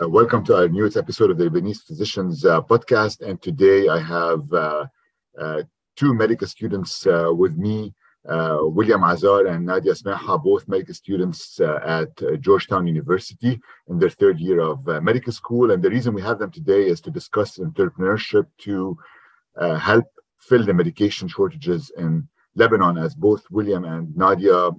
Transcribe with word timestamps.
Uh, 0.00 0.08
welcome 0.08 0.42
to 0.42 0.56
our 0.56 0.68
newest 0.68 0.96
episode 0.96 1.30
of 1.30 1.36
the 1.36 1.44
Lebanese 1.44 1.82
Physicians 1.82 2.46
uh, 2.46 2.62
Podcast. 2.62 3.20
And 3.20 3.40
today 3.42 3.88
I 3.88 4.00
have 4.00 4.50
uh, 4.52 4.86
uh 5.38 5.62
two 5.96 6.14
medical 6.14 6.46
students 6.46 7.06
uh, 7.06 7.28
with 7.30 7.56
me, 7.56 7.92
uh, 8.26 8.60
William 8.62 9.04
Azar 9.04 9.46
and 9.48 9.66
Nadia 9.66 9.92
Samaha, 9.92 10.42
both 10.42 10.66
medical 10.66 10.94
students 10.94 11.60
at 11.60 12.10
Georgetown 12.40 12.86
University 12.86 13.60
in 13.88 13.98
their 13.98 14.08
third 14.08 14.40
year 14.40 14.60
of 14.60 14.86
medical 15.02 15.32
school. 15.32 15.72
And 15.72 15.82
the 15.82 15.90
reason 15.90 16.14
we 16.14 16.22
have 16.22 16.38
them 16.38 16.50
today 16.50 16.86
is 16.86 17.02
to 17.02 17.10
discuss 17.10 17.58
entrepreneurship 17.58 18.46
to 18.60 18.96
help 19.78 20.06
fill 20.38 20.64
the 20.64 20.72
medication 20.72 21.28
shortages 21.28 21.92
in 21.98 22.26
Lebanon, 22.54 22.96
as 22.96 23.14
both 23.14 23.44
William 23.50 23.84
and 23.84 24.16
Nadia 24.16 24.70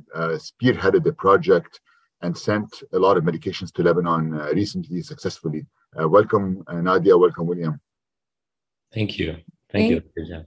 spearheaded 0.50 1.04
the 1.04 1.14
project 1.14 1.80
and 2.24 2.36
sent 2.36 2.84
a 2.94 3.00
lot 3.00 3.18
of 3.18 3.24
medications 3.24 3.72
to 3.74 3.84
Lebanon 3.84 4.34
uh, 4.34 4.46
recently 4.54 5.02
successfully. 5.02 5.66
Uh, 6.00 6.08
welcome, 6.10 6.64
uh, 6.68 6.82
Nadia. 6.82 7.16
Welcome, 7.16 7.46
William. 7.46 7.80
Thank 8.94 9.20
you. 9.20 9.34
Thank, 9.72 10.04
Thank 10.04 10.04
you. 10.16 10.46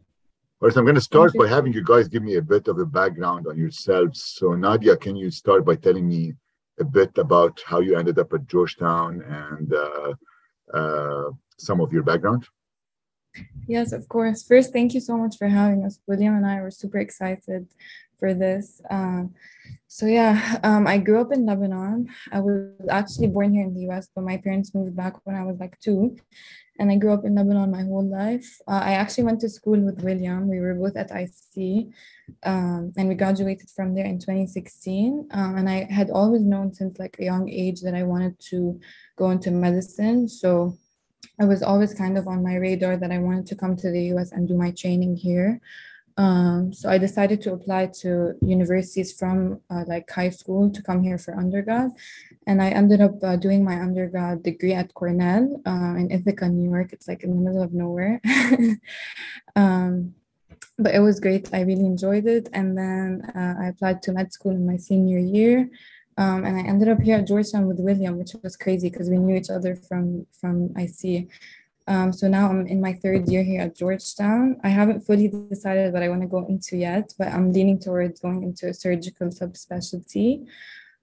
First, 0.61 0.79
I'm 0.79 0.85
going 0.85 0.95
to 0.95 1.01
start 1.03 1.33
by 1.35 1.47
having 1.47 1.73
you 1.75 1.85
guys 1.85 2.09
give 2.09 2.23
me 2.23 2.37
a 2.37 2.43
bit 2.43 2.67
of 2.67 2.79
a 2.79 2.87
background 2.87 3.47
on 3.47 3.59
yourselves. 3.59 4.25
So, 4.39 4.55
Nadia, 4.55 4.97
can 4.97 5.15
you 5.15 5.31
start 5.31 5.67
by 5.67 5.77
telling 5.77 6.09
me 6.09 6.33
a 6.81 6.85
bit 6.85 7.17
about 7.19 7.61
how 7.67 7.81
you 7.81 7.97
ended 7.97 8.19
up 8.19 8.33
at 8.33 8.47
Georgetown 8.47 9.23
and 9.23 9.75
uh, 9.75 10.13
uh, 10.73 11.31
some 11.59 11.81
of 11.81 11.93
your 11.93 12.03
background? 12.03 12.47
Yes, 13.69 13.93
of 13.93 14.09
course. 14.09 14.43
First, 14.43 14.73
thank 14.73 14.95
you 14.95 15.01
so 15.01 15.19
much 15.19 15.37
for 15.37 15.49
having 15.49 15.85
us. 15.85 16.01
William 16.07 16.35
and 16.37 16.47
I 16.47 16.63
were 16.63 16.71
super 16.71 16.99
excited 16.99 17.67
for 18.19 18.35
this. 18.35 18.81
Um, 18.91 19.35
so 19.89 20.07
yeah, 20.07 20.59
um, 20.63 20.87
I 20.87 20.99
grew 20.99 21.21
up 21.21 21.33
in 21.33 21.47
Lebanon. 21.47 22.09
I 22.33 22.41
was 22.41 22.71
actually 22.91 23.29
born 23.29 23.55
here 23.55 23.65
in 23.65 23.75
the 23.75 23.83
U.S., 23.83 24.09
but 24.15 24.25
my 24.25 24.37
parents 24.37 24.75
moved 24.75 24.97
back 24.97 25.15
when 25.25 25.37
I 25.37 25.45
was 25.45 25.59
like 25.59 25.79
two, 25.81 26.17
and 26.79 26.91
I 26.91 26.97
grew 26.97 27.13
up 27.13 27.25
in 27.25 27.35
Lebanon 27.35 27.71
my 27.71 27.83
whole 27.83 28.07
life. 28.07 28.59
Uh, 28.69 28.81
I 28.83 28.93
actually 28.93 29.25
went 29.25 29.41
to 29.41 29.49
school 29.49 29.81
with 29.81 30.03
William. 30.03 30.49
We 30.49 30.61
were 30.61 30.75
both 30.75 30.97
at 30.97 31.11
IC, 31.11 31.89
um, 32.43 32.93
and 32.97 33.09
we 33.09 33.15
graduated 33.15 33.71
from 33.71 33.95
there 33.95 34.05
in 34.05 34.19
2016. 34.19 35.29
Um, 35.31 35.57
and 35.57 35.69
I 35.69 35.87
had 35.91 36.11
always 36.11 36.43
known 36.43 36.75
since 36.75 36.99
like 36.99 37.17
a 37.19 37.25
young 37.25 37.49
age 37.49 37.81
that 37.83 37.95
I 37.95 38.03
wanted 38.03 38.39
to 38.51 38.79
go 39.17 39.31
into 39.31 39.51
medicine. 39.51 40.29
So 40.29 40.77
I 41.41 41.45
was 41.45 41.63
always 41.63 41.95
kind 41.95 42.19
of 42.19 42.29
on 42.29 42.43
my 42.43 42.57
radar 42.57 42.97
that 42.97 43.13
I 43.13 43.19
wanted 43.19 43.47
to 43.47 43.57
come 43.57 43.77
to 43.77 43.91
the 43.91 44.15
US 44.15 44.33
and 44.33 44.49
do 44.49 44.55
my 44.55 44.73
training 44.73 45.17
here. 45.17 45.61
Um, 46.17 46.73
so 46.73 46.89
I 46.89 46.97
decided 46.99 47.43
to 47.43 47.53
apply 47.53 47.87
to 48.01 48.35
universities 48.41 49.13
from 49.13 49.61
uh, 49.69 49.85
like 49.87 50.11
high 50.11 50.31
school 50.31 50.71
to 50.71 50.83
come 50.83 51.03
here 51.03 51.19
for 51.19 51.37
undergrad. 51.37 51.91
And 52.47 52.63
I 52.63 52.71
ended 52.71 53.01
up 53.01 53.23
uh, 53.23 53.37
doing 53.37 53.65
my 53.65 53.79
undergrad 53.81 54.43
degree 54.43 54.73
at 54.73 54.95
Cornell 54.95 55.61
uh, 55.67 55.95
in 55.99 56.11
Ithaca, 56.11 56.49
New 56.49 56.71
York. 56.71 56.93
It's 56.93 57.09
like 57.09 57.23
in 57.23 57.31
the 57.31 57.43
middle 57.43 57.63
of 57.63 57.75
nowhere. 57.75 58.21
um, 59.57 60.15
but 60.79 60.95
it 60.95 61.01
was 61.01 61.21
great. 61.21 61.53
I 61.53 61.61
really 61.63 61.85
enjoyed 61.85 62.27
it. 62.27 62.49
And 62.53 62.77
then 62.77 63.31
uh, 63.35 63.55
I 63.61 63.69
applied 63.69 64.03
to 64.05 64.13
med 64.13 64.33
school 64.33 64.53
in 64.53 64.67
my 64.67 64.77
senior 64.77 65.19
year. 65.19 65.69
Um, 66.19 66.45
and 66.47 66.57
I 66.57 66.61
ended 66.61 66.89
up 66.89 67.03
here 67.03 67.19
at 67.19 67.27
Georgetown 67.27 67.67
with 67.67 67.79
William, 67.79 68.17
which 68.17 68.35
was 68.43 68.57
crazy 68.57 68.89
because 68.89 69.11
we 69.11 69.19
knew 69.19 69.37
each 69.37 69.51
other 69.51 69.77
from 69.77 70.27
from 70.41 70.73
IC. 70.77 71.29
Um, 71.89 72.13
so 72.13 72.27
now 72.27 72.49
I'm 72.49 72.67
in 72.67 72.81
my 72.81 72.93
third 72.93 73.29
year 73.29 73.45
here 73.45 73.63
at 73.63 73.77
Georgetown. 73.77 74.57
I 74.65 74.69
haven't 74.69 75.03
fully 75.03 75.29
decided 75.29 75.93
what 75.93 76.03
I 76.03 76.09
want 76.09 76.23
to 76.23 76.27
go 76.27 76.45
into 76.47 76.77
yet, 76.77 77.15
but 77.19 77.29
I'm 77.29 77.53
leaning 77.53 77.79
towards 77.79 78.21
going 78.21 78.43
into 78.43 78.69
a 78.69 78.75
surgical 78.75 79.29
subspecialty. 79.29 80.47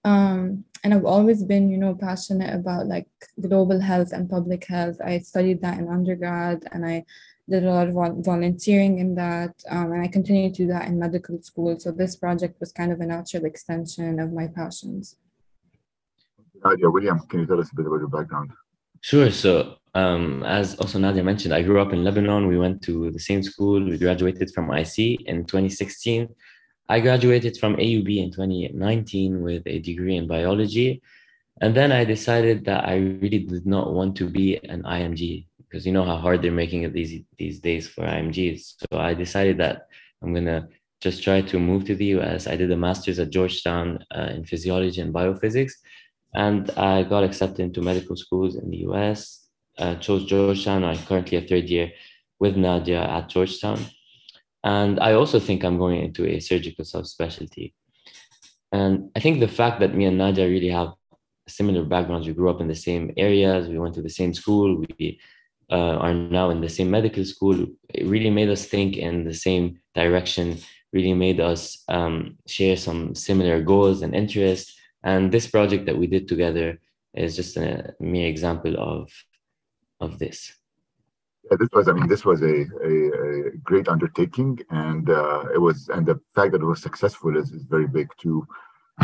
Um, 0.03 0.65
and 0.83 0.93
I've 0.93 1.05
always 1.05 1.43
been, 1.43 1.69
you 1.71 1.77
know, 1.77 1.95
passionate 1.95 2.53
about 2.53 2.87
like 2.87 3.07
global 3.39 3.79
health 3.79 4.11
and 4.11 4.29
public 4.29 4.65
health. 4.65 4.97
I 5.03 5.19
studied 5.19 5.61
that 5.61 5.77
in 5.77 5.87
undergrad 5.87 6.67
and 6.73 6.85
I 6.85 7.05
did 7.49 7.63
a 7.63 7.71
lot 7.71 7.87
of 7.87 7.93
volunteering 8.25 8.99
in 8.99 9.15
that. 9.15 9.63
Um, 9.69 9.93
and 9.93 10.03
I 10.03 10.07
continue 10.07 10.49
to 10.49 10.55
do 10.55 10.67
that 10.67 10.87
in 10.87 10.99
medical 10.99 11.41
school. 11.41 11.79
So 11.79 11.91
this 11.91 12.17
project 12.17 12.59
was 12.59 12.73
kind 12.73 12.91
of 12.91 12.99
a 12.99 13.05
natural 13.05 13.45
extension 13.45 14.19
of 14.19 14.33
my 14.33 14.47
passions. 14.47 15.16
Nadia, 16.63 16.89
William, 16.89 17.19
can 17.27 17.41
you 17.41 17.45
tell 17.45 17.59
us 17.59 17.72
a 17.72 17.75
bit 17.75 17.85
about 17.85 17.99
your 17.99 18.07
background? 18.07 18.51
Sure. 19.01 19.29
So, 19.31 19.77
um, 19.93 20.43
as 20.43 20.75
also 20.75 20.97
Nadia 20.99 21.23
mentioned, 21.23 21.53
I 21.53 21.61
grew 21.61 21.79
up 21.79 21.93
in 21.93 22.03
Lebanon. 22.03 22.47
We 22.47 22.57
went 22.57 22.81
to 22.83 23.11
the 23.11 23.19
same 23.19 23.43
school. 23.43 23.83
We 23.83 23.97
graduated 23.97 24.51
from 24.51 24.73
IC 24.73 25.21
in 25.27 25.45
2016. 25.45 26.29
I 26.89 26.99
graduated 26.99 27.57
from 27.57 27.75
AUB 27.75 28.17
in 28.17 28.31
2019 28.31 29.41
with 29.41 29.63
a 29.67 29.79
degree 29.79 30.17
in 30.17 30.27
biology. 30.27 31.01
And 31.61 31.75
then 31.75 31.91
I 31.91 32.03
decided 32.03 32.65
that 32.65 32.85
I 32.85 32.95
really 32.95 33.39
did 33.39 33.65
not 33.65 33.93
want 33.93 34.15
to 34.17 34.27
be 34.27 34.57
an 34.67 34.83
IMG 34.83 35.45
because 35.59 35.85
you 35.85 35.91
know 35.91 36.03
how 36.03 36.17
hard 36.17 36.41
they're 36.41 36.51
making 36.51 36.83
it 36.83 36.93
these, 36.93 37.21
these 37.37 37.59
days 37.59 37.87
for 37.87 38.01
IMGs. 38.01 38.75
So 38.79 38.99
I 38.99 39.13
decided 39.13 39.57
that 39.59 39.87
I'm 40.21 40.33
going 40.33 40.45
to 40.45 40.67
just 41.01 41.23
try 41.23 41.41
to 41.41 41.59
move 41.59 41.85
to 41.85 41.95
the 41.95 42.17
US. 42.17 42.47
I 42.47 42.55
did 42.55 42.71
a 42.71 42.77
master's 42.77 43.19
at 43.19 43.29
Georgetown 43.29 44.03
uh, 44.15 44.29
in 44.35 44.45
physiology 44.45 45.01
and 45.01 45.13
biophysics 45.13 45.73
and 46.33 46.69
I 46.71 47.03
got 47.03 47.23
accepted 47.23 47.59
into 47.59 47.81
medical 47.81 48.15
schools 48.15 48.55
in 48.55 48.69
the 48.69 48.77
US. 48.89 49.42
I 49.78 49.95
chose 49.95 50.25
Georgetown. 50.25 50.84
I'm 50.84 50.97
currently 50.97 51.38
a 51.38 51.41
third 51.41 51.69
year 51.69 51.91
with 52.39 52.56
Nadia 52.56 53.01
at 53.01 53.29
Georgetown. 53.29 53.79
And 54.63 55.00
I 55.00 55.13
also 55.13 55.39
think 55.39 55.63
I'm 55.63 55.78
going 55.78 56.03
into 56.03 56.25
a 56.25 56.39
surgical 56.39 56.85
subspecialty. 56.85 57.73
And 58.72 59.11
I 59.16 59.19
think 59.19 59.39
the 59.39 59.47
fact 59.47 59.79
that 59.81 59.95
me 59.95 60.06
and 60.06 60.17
Nadia 60.17 60.47
really 60.47 60.69
have 60.69 60.94
similar 61.47 61.84
backgrounds, 61.84 62.28
we 62.28 62.34
grew 62.34 62.50
up 62.50 62.61
in 62.61 62.67
the 62.67 62.75
same 62.75 63.11
areas, 63.17 63.67
we 63.67 63.78
went 63.78 63.95
to 63.95 64.01
the 64.01 64.09
same 64.09 64.34
school, 64.34 64.84
we 64.97 65.19
uh, 65.69 65.97
are 65.97 66.13
now 66.13 66.50
in 66.50 66.61
the 66.61 66.69
same 66.69 66.90
medical 66.90 67.25
school, 67.25 67.67
it 67.90 68.05
really 68.05 68.29
made 68.29 68.50
us 68.50 68.66
think 68.66 68.95
in 68.95 69.25
the 69.25 69.34
same 69.34 69.79
direction, 69.94 70.57
really 70.94 71.13
made 71.13 71.40
us 71.40 71.84
um, 71.90 72.38
share 72.47 72.78
some 72.78 73.13
similar 73.13 73.61
goals 73.61 74.01
and 74.01 74.16
interests 74.16 74.73
and 75.03 75.31
this 75.31 75.47
project 75.47 75.85
that 75.85 75.97
we 75.97 76.07
did 76.07 76.28
together 76.28 76.79
is 77.13 77.35
just 77.35 77.57
a 77.57 77.94
mere 78.00 78.28
example 78.28 78.75
of 78.79 79.11
of 80.03 80.19
this. 80.19 80.53
Yeah, 81.50 81.58
this 81.59 81.69
was, 81.74 81.88
I 81.88 81.94
mean, 81.94 82.08
this 82.08 82.24
was 82.24 82.41
a, 82.41 82.66
a, 82.91 83.47
a 83.47 83.58
great 83.64 83.90
undertaking, 83.90 84.59
and 84.69 85.09
uh, 85.09 85.46
it 85.53 85.58
was, 85.58 85.90
and 85.90 86.06
the 86.06 86.19
fact 86.34 86.53
that 86.53 86.62
it 86.62 86.66
was 86.66 86.81
successful 86.81 87.36
is, 87.38 87.52
is 87.52 87.64
very 87.64 87.88
big 87.88 88.08
too. 88.18 88.47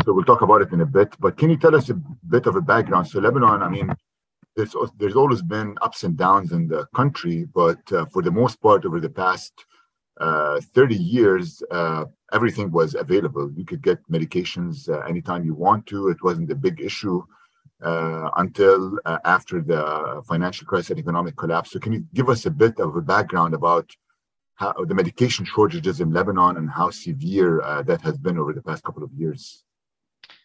So 0.04 0.14
we'll 0.14 0.24
talk 0.24 0.42
about 0.42 0.62
it 0.62 0.72
in 0.72 0.80
a 0.80 0.86
bit. 0.86 1.14
But 1.18 1.36
can 1.36 1.50
you 1.50 1.58
tell 1.58 1.74
us 1.74 1.90
a 1.90 1.94
bit 2.28 2.46
of 2.46 2.56
a 2.56 2.60
background? 2.62 3.08
So 3.08 3.20
Lebanon, 3.20 3.62
I 3.62 3.68
mean, 3.68 3.92
there's 4.56 4.74
there's 4.98 5.16
always 5.16 5.42
been 5.42 5.76
ups 5.82 6.04
and 6.04 6.16
downs 6.16 6.52
in 6.52 6.68
the 6.68 6.86
country, 6.94 7.46
but 7.54 7.80
uh, 7.92 8.06
for 8.06 8.22
the 8.22 8.30
most 8.30 8.60
part, 8.60 8.84
over 8.84 9.00
the 9.00 9.10
past 9.10 9.52
uh, 10.20 10.60
30 10.74 10.94
years, 10.94 11.62
uh, 11.70 12.04
everything 12.32 12.70
was 12.70 12.94
available. 12.94 13.50
You 13.54 13.64
could 13.64 13.82
get 13.82 13.98
medications 14.10 14.88
uh, 14.88 15.00
anytime 15.00 15.44
you 15.44 15.54
want 15.54 15.86
to. 15.86 16.08
It 16.08 16.22
wasn't 16.22 16.52
a 16.52 16.56
big 16.56 16.80
issue 16.80 17.22
uh, 17.82 18.30
until 18.36 18.98
uh, 19.04 19.18
after 19.24 19.60
the 19.60 20.22
financial 20.26 20.66
crisis 20.66 20.90
and 20.90 20.98
economic 20.98 21.36
collapse. 21.36 21.70
So, 21.70 21.78
can 21.78 21.92
you 21.92 22.04
give 22.14 22.28
us 22.28 22.46
a 22.46 22.50
bit 22.50 22.78
of 22.80 22.96
a 22.96 23.00
background 23.00 23.54
about 23.54 23.90
how 24.54 24.74
the 24.86 24.94
medication 24.94 25.44
shortages 25.44 26.00
in 26.00 26.12
Lebanon 26.12 26.56
and 26.58 26.70
how 26.70 26.90
severe 26.90 27.62
that 27.86 28.00
has 28.02 28.18
been 28.18 28.38
over 28.38 28.52
the 28.52 28.62
past 28.62 28.84
couple 28.84 29.02
of 29.02 29.10
years? 29.12 29.64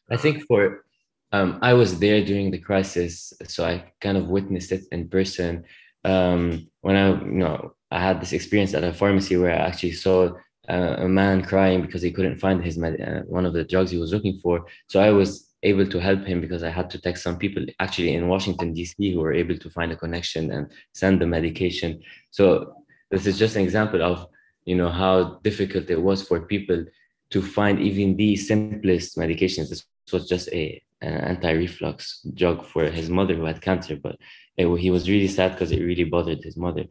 I 0.10 0.18
think 0.18 0.44
for 0.48 0.86
um, 1.32 1.60
I 1.62 1.74
was 1.74 2.00
there 2.00 2.24
during 2.24 2.52
the 2.52 2.60
crisis, 2.60 3.34
so 3.48 3.66
I 3.66 3.92
kind 4.00 4.18
of 4.18 4.30
witnessed 4.30 4.72
it 4.72 4.86
in 4.92 5.10
person. 5.10 5.66
Um, 6.04 6.68
when 6.82 6.96
I, 6.96 7.10
you 7.10 7.42
know, 7.44 7.74
I 7.92 8.00
had 8.00 8.22
this 8.22 8.34
experience 8.34 8.74
at 8.74 8.84
a 8.84 8.94
pharmacy 8.94 9.36
where 9.38 9.52
I 9.52 9.68
actually 9.68 9.94
saw 9.94 10.32
uh, 10.70 10.96
a 11.00 11.08
man 11.08 11.44
crying 11.44 11.82
because 11.82 12.02
he 12.02 12.12
couldn't 12.12 12.38
find 12.38 12.64
his 12.64 12.78
med- 12.78 13.02
uh, 13.02 13.22
one 13.28 13.46
of 13.46 13.54
the 13.54 13.64
drugs 13.64 13.92
he 13.92 13.98
was 13.98 14.14
looking 14.14 14.40
for. 14.40 14.66
So 14.88 15.00
I 15.00 15.12
was 15.12 15.45
able 15.66 15.88
to 15.88 16.00
help 16.00 16.26
him 16.26 16.40
because 16.42 16.64
I 16.64 16.70
had 16.70 16.90
to 16.92 17.02
text 17.02 17.24
some 17.24 17.38
people 17.38 17.64
actually 17.80 18.14
in 18.14 18.28
Washington 18.28 18.74
D.C. 18.74 19.14
who 19.14 19.20
were 19.20 19.34
able 19.34 19.58
to 19.58 19.70
find 19.70 19.92
a 19.92 19.96
connection 19.96 20.52
and 20.52 20.72
send 20.94 21.22
the 21.22 21.28
medication. 21.28 22.02
So 22.32 22.76
this 23.12 23.26
is 23.26 23.38
just 23.38 23.56
an 23.56 23.64
example 23.64 24.02
of 24.02 24.28
you 24.66 24.76
know 24.76 24.90
how 24.90 25.40
difficult 25.44 25.90
it 25.90 26.02
was 26.02 26.20
for 26.28 26.40
people 26.54 26.86
to 27.32 27.42
find 27.42 27.80
even 27.80 28.16
the 28.16 28.36
simplest 28.36 29.18
medications. 29.18 29.70
This 29.70 29.86
was 30.14 30.28
just 30.28 30.48
a 30.50 30.82
an 31.02 31.14
anti-reflux 31.32 32.22
drug 32.34 32.66
for 32.66 32.84
his 32.90 33.10
mother 33.10 33.36
who 33.36 33.46
had 33.46 33.62
cancer, 33.62 33.96
but 33.96 34.16
it, 34.58 34.66
he 34.78 34.90
was 34.90 35.10
really 35.10 35.28
sad 35.28 35.52
because 35.52 35.72
it 35.72 35.84
really 35.84 36.06
bothered 36.06 36.42
his 36.44 36.56
mother 36.56 36.86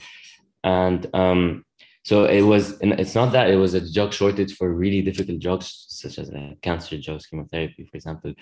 and 0.64 1.06
um, 1.14 1.64
so 2.02 2.24
it 2.24 2.42
was 2.42 2.76
it's 2.80 3.14
not 3.14 3.32
that 3.32 3.50
it 3.50 3.56
was 3.56 3.74
a 3.74 3.92
drug 3.92 4.12
shortage 4.12 4.56
for 4.56 4.74
really 4.74 5.02
difficult 5.02 5.40
drugs 5.40 5.86
such 5.88 6.18
as 6.18 6.30
uh, 6.30 6.52
cancer 6.62 6.98
drugs 6.98 7.26
chemotherapy 7.26 7.84
for 7.84 7.96
example 7.96 8.32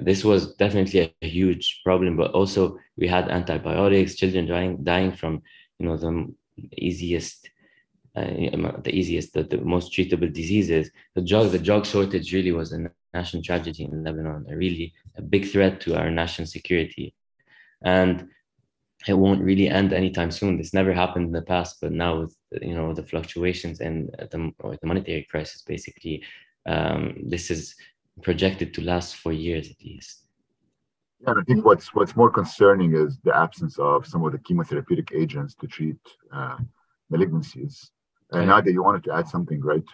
this 0.00 0.24
was 0.24 0.54
definitely 0.56 1.14
a 1.22 1.26
huge 1.26 1.80
problem 1.84 2.16
but 2.16 2.30
also 2.32 2.78
we 2.96 3.06
had 3.06 3.28
antibiotics 3.28 4.14
children 4.14 4.46
dying 4.46 4.82
dying 4.82 5.12
from 5.12 5.42
you 5.78 5.86
know 5.86 5.96
the 5.96 6.32
easiest 6.76 7.50
uh, 8.16 8.24
the 8.24 8.90
easiest 8.92 9.32
the, 9.34 9.44
the 9.44 9.58
most 9.58 9.92
treatable 9.92 10.32
diseases 10.32 10.90
the 11.14 11.22
drug 11.22 11.50
the 11.50 11.58
drug 11.58 11.86
shortage 11.86 12.32
really 12.32 12.52
was 12.52 12.72
a 12.72 12.90
national 13.14 13.42
tragedy 13.42 13.84
in 13.84 14.04
lebanon 14.04 14.46
a 14.50 14.56
really 14.56 14.92
a 15.16 15.22
big 15.22 15.46
threat 15.46 15.80
to 15.80 15.96
our 15.96 16.10
national 16.10 16.46
security 16.46 17.14
and 17.82 18.28
it 19.08 19.14
won't 19.14 19.42
really 19.42 19.68
end 19.68 19.92
anytime 19.92 20.30
soon. 20.30 20.58
This 20.58 20.74
never 20.74 20.92
happened 20.92 21.26
in 21.26 21.32
the 21.32 21.42
past, 21.42 21.78
but 21.80 21.92
now 21.92 22.20
with 22.20 22.36
you 22.60 22.74
know 22.74 22.92
the 22.92 23.02
fluctuations 23.02 23.80
and 23.80 24.10
the, 24.30 24.52
the 24.60 24.86
monetary 24.86 25.26
crisis, 25.30 25.62
basically, 25.62 26.22
um, 26.66 27.16
this 27.22 27.50
is 27.50 27.76
projected 28.22 28.74
to 28.74 28.82
last 28.82 29.16
for 29.16 29.32
years 29.32 29.70
at 29.70 29.84
least. 29.84 30.24
Yeah, 31.20 31.34
I 31.36 31.42
think 31.42 31.64
what's 31.64 31.94
what's 31.94 32.16
more 32.16 32.30
concerning 32.30 32.94
is 32.94 33.18
the 33.24 33.36
absence 33.36 33.78
of 33.78 34.06
some 34.06 34.24
of 34.24 34.32
the 34.32 34.38
chemotherapeutic 34.38 35.14
agents 35.14 35.54
to 35.56 35.66
treat 35.66 35.98
uh, 36.32 36.56
malignancies. 37.12 37.90
And 38.30 38.48
right. 38.48 38.48
Nadia, 38.48 38.72
you 38.72 38.82
wanted 38.82 39.04
to 39.04 39.14
add 39.14 39.28
something, 39.28 39.60
right? 39.60 39.84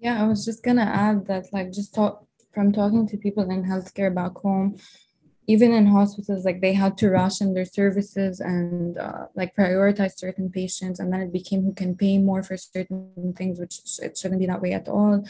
Yeah, 0.00 0.22
I 0.22 0.26
was 0.26 0.44
just 0.44 0.62
gonna 0.62 0.82
add 0.82 1.26
that, 1.26 1.46
like, 1.52 1.72
just 1.72 1.94
talk 1.94 2.26
from 2.52 2.72
talking 2.72 3.06
to 3.06 3.16
people 3.16 3.48
in 3.50 3.64
healthcare 3.64 4.12
back 4.12 4.34
home, 4.36 4.76
even 5.46 5.72
in 5.72 5.86
hospitals, 5.86 6.44
like 6.44 6.60
they 6.60 6.72
had 6.72 6.98
to 6.98 7.10
ration 7.10 7.54
their 7.54 7.64
services 7.64 8.40
and 8.40 8.98
uh, 8.98 9.26
like 9.34 9.54
prioritize 9.54 10.16
certain 10.16 10.50
patients, 10.50 10.98
and 10.98 11.12
then 11.12 11.20
it 11.20 11.32
became 11.32 11.62
who 11.62 11.72
can 11.72 11.94
pay 11.94 12.18
more 12.18 12.42
for 12.42 12.56
certain 12.56 13.34
things, 13.36 13.60
which 13.60 13.80
it 14.02 14.18
shouldn't 14.18 14.40
be 14.40 14.46
that 14.46 14.62
way 14.62 14.72
at 14.72 14.88
all. 14.88 15.24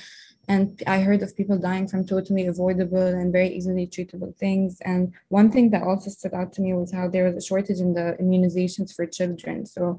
And 0.49 0.83
I 0.87 1.01
heard 1.01 1.23
of 1.23 1.37
people 1.37 1.59
dying 1.59 1.89
from 1.89 2.07
totally 2.07 2.47
avoidable 2.47 3.07
and 3.07 3.33
very 3.33 3.49
easily 3.49 3.87
treatable 3.87 4.35
things. 4.37 4.81
And 4.83 5.13
one 5.29 5.51
thing 5.51 5.71
that 5.71 5.83
also 5.83 6.11
stood 6.11 6.35
out 6.35 6.53
to 6.55 6.63
me 6.63 6.73
was 6.73 6.93
how 6.93 7.09
there 7.09 7.25
was 7.25 7.37
a 7.37 7.47
shortage 7.47 7.81
in 7.81 7.95
the 7.95 8.17
immunizations 8.21 8.95
for 8.95 9.07
children. 9.07 9.67
So 9.67 9.99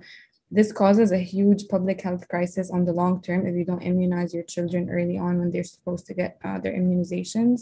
this 0.50 0.72
causes 0.72 1.12
a 1.12 1.18
huge 1.18 1.68
public 1.68 2.00
health 2.02 2.28
crisis 2.30 2.72
on 2.72 2.86
the 2.86 2.94
long 2.94 3.22
term 3.22 3.46
if 3.46 3.56
you 3.56 3.66
don't 3.66 3.82
immunize 3.82 4.34
your 4.34 4.44
children 4.44 4.90
early 4.90 5.18
on 5.18 5.40
when 5.40 5.52
they're 5.52 5.64
supposed 5.66 6.06
to 6.08 6.14
get 6.14 6.40
uh, 6.44 6.58
their 6.60 6.74
immunizations. 6.74 7.62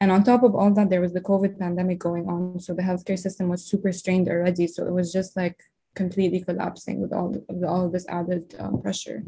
And 0.00 0.10
on 0.10 0.24
top 0.24 0.42
of 0.42 0.56
all 0.56 0.72
that, 0.74 0.90
there 0.90 1.00
was 1.00 1.12
the 1.12 1.20
COVID 1.20 1.58
pandemic 1.58 2.00
going 2.00 2.28
on. 2.28 2.58
So 2.58 2.74
the 2.74 2.82
healthcare 2.82 3.18
system 3.18 3.48
was 3.48 3.64
super 3.64 3.92
strained 3.92 4.28
already. 4.28 4.66
So 4.66 4.84
it 4.84 4.92
was 4.92 5.12
just 5.12 5.36
like 5.36 5.62
completely 5.94 6.40
collapsing 6.40 7.00
with 7.00 7.12
all, 7.12 7.36
all 7.64 7.88
this 7.88 8.06
added 8.08 8.54
uh, 8.58 8.76
pressure. 8.78 9.22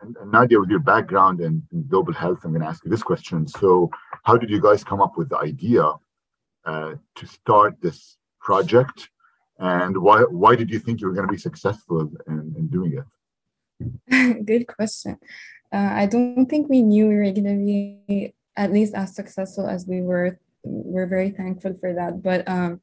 And, 0.00 0.16
and, 0.20 0.32
Nadia, 0.32 0.58
with 0.60 0.70
your 0.70 0.80
background 0.80 1.40
in, 1.40 1.62
in, 1.72 1.86
global 1.88 2.12
health, 2.12 2.40
I'm 2.44 2.50
going 2.52 2.62
to 2.62 2.68
ask 2.68 2.84
you 2.84 2.90
this 2.90 3.02
question. 3.02 3.46
So, 3.46 3.90
how 4.24 4.36
did 4.36 4.50
you 4.50 4.60
guys 4.60 4.84
come 4.84 5.00
up 5.00 5.16
with 5.16 5.28
the 5.28 5.38
idea 5.38 5.84
uh, 6.64 6.94
to 7.16 7.26
start 7.26 7.76
this 7.80 8.16
project? 8.40 9.10
And 9.58 9.98
why, 9.98 10.22
why 10.22 10.56
did 10.56 10.70
you 10.70 10.78
think 10.78 11.00
you 11.00 11.06
were 11.06 11.14
going 11.14 11.26
to 11.26 11.32
be 11.32 11.38
successful 11.38 12.10
in, 12.26 12.54
in 12.56 12.68
doing 12.68 13.00
it? 13.00 14.44
Good 14.46 14.66
question. 14.66 15.18
Uh, 15.72 15.90
I 16.02 16.06
don't 16.06 16.46
think 16.46 16.68
we 16.68 16.82
knew 16.82 17.08
we 17.08 17.16
were 17.16 17.32
going 17.32 17.44
to 17.44 17.64
be 17.64 18.34
at 18.56 18.72
least 18.72 18.94
as 18.94 19.14
successful 19.14 19.66
as 19.66 19.86
we 19.86 20.02
were. 20.02 20.38
We're 20.62 21.06
very 21.06 21.30
thankful 21.30 21.74
for 21.74 21.92
that. 21.94 22.22
But 22.22 22.46
um, 22.48 22.80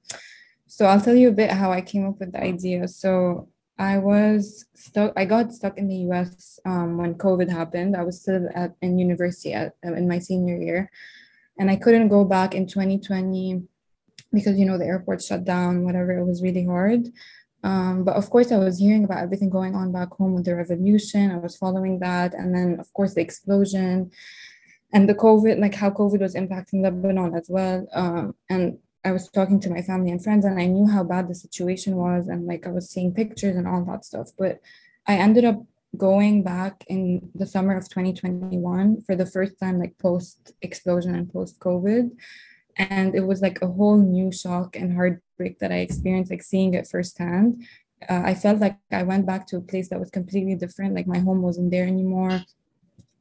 so 0.67 0.85
I'll 0.85 1.01
tell 1.01 1.15
you 1.15 1.29
a 1.29 1.33
bit 1.33 1.51
how 1.51 1.71
I 1.71 1.81
came 1.81 2.07
up 2.07 2.19
with 2.19 2.31
the 2.31 2.43
idea. 2.43 2.87
So 2.87 3.49
I 3.79 3.97
was 3.97 4.65
stuck. 4.75 5.13
I 5.15 5.23
got 5.23 5.53
stuck 5.53 5.77
in 5.77 5.87
the 5.87 5.95
U.S. 6.11 6.59
Um, 6.65 6.97
when 6.97 7.15
COVID 7.15 7.49
happened. 7.49 7.95
I 7.95 8.03
was 8.03 8.21
still 8.21 8.49
at 8.53 8.75
in 8.81 8.99
university 8.99 9.53
at, 9.53 9.75
in 9.83 10.07
my 10.07 10.19
senior 10.19 10.57
year, 10.57 10.91
and 11.57 11.71
I 11.71 11.77
couldn't 11.77 12.09
go 12.09 12.25
back 12.25 12.53
in 12.53 12.67
2020 12.67 13.63
because 14.33 14.59
you 14.59 14.65
know 14.65 14.77
the 14.77 14.85
airport 14.85 15.23
shut 15.23 15.45
down. 15.45 15.85
Whatever, 15.85 16.11
it 16.11 16.25
was 16.25 16.43
really 16.43 16.65
hard. 16.65 17.07
Um, 17.63 18.03
but 18.03 18.15
of 18.17 18.29
course, 18.29 18.51
I 18.51 18.57
was 18.57 18.79
hearing 18.79 19.05
about 19.05 19.23
everything 19.23 19.49
going 19.49 19.75
on 19.75 19.93
back 19.93 20.11
home 20.11 20.33
with 20.33 20.45
the 20.45 20.55
revolution. 20.55 21.31
I 21.31 21.37
was 21.37 21.55
following 21.55 21.99
that, 21.99 22.33
and 22.33 22.53
then 22.53 22.81
of 22.81 22.91
course 22.93 23.13
the 23.13 23.21
explosion, 23.21 24.11
and 24.91 25.07
the 25.07 25.15
COVID, 25.15 25.57
like 25.59 25.75
how 25.75 25.89
COVID 25.89 26.19
was 26.19 26.35
impacting 26.35 26.83
Lebanon 26.83 27.33
as 27.33 27.47
well. 27.49 27.87
Um, 27.93 28.35
and 28.49 28.79
I 29.03 29.11
was 29.11 29.29
talking 29.29 29.59
to 29.61 29.69
my 29.69 29.81
family 29.81 30.11
and 30.11 30.23
friends, 30.23 30.45
and 30.45 30.59
I 30.59 30.65
knew 30.65 30.87
how 30.87 31.03
bad 31.03 31.27
the 31.27 31.35
situation 31.35 31.95
was, 31.95 32.27
and 32.27 32.45
like 32.45 32.67
I 32.67 32.71
was 32.71 32.89
seeing 32.89 33.13
pictures 33.13 33.55
and 33.55 33.67
all 33.67 33.83
that 33.85 34.05
stuff. 34.05 34.29
But 34.37 34.59
I 35.07 35.15
ended 35.15 35.45
up 35.45 35.63
going 35.97 36.43
back 36.43 36.83
in 36.87 37.31
the 37.33 37.45
summer 37.45 37.75
of 37.75 37.89
2021 37.89 39.01
for 39.01 39.15
the 39.15 39.25
first 39.25 39.59
time, 39.59 39.79
like 39.79 39.97
post 39.97 40.53
explosion 40.61 41.15
and 41.15 41.31
post 41.31 41.59
COVID. 41.59 42.11
And 42.75 43.15
it 43.15 43.21
was 43.21 43.41
like 43.41 43.61
a 43.61 43.67
whole 43.67 43.97
new 43.97 44.31
shock 44.31 44.75
and 44.75 44.93
heartbreak 44.93 45.59
that 45.59 45.71
I 45.71 45.77
experienced, 45.77 46.31
like 46.31 46.43
seeing 46.43 46.73
it 46.73 46.87
firsthand. 46.87 47.63
Uh, 48.07 48.21
I 48.23 48.33
felt 48.33 48.59
like 48.59 48.77
I 48.91 49.03
went 49.03 49.25
back 49.25 49.47
to 49.47 49.57
a 49.57 49.61
place 49.61 49.89
that 49.89 49.99
was 49.99 50.09
completely 50.09 50.55
different, 50.55 50.95
like 50.95 51.07
my 51.07 51.19
home 51.19 51.41
wasn't 51.41 51.71
there 51.71 51.85
anymore. 51.85 52.43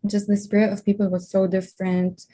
Just 0.07 0.29
the 0.29 0.37
spirit 0.37 0.73
of 0.73 0.85
people 0.85 1.09
was 1.09 1.29
so 1.29 1.47
different 1.47 2.27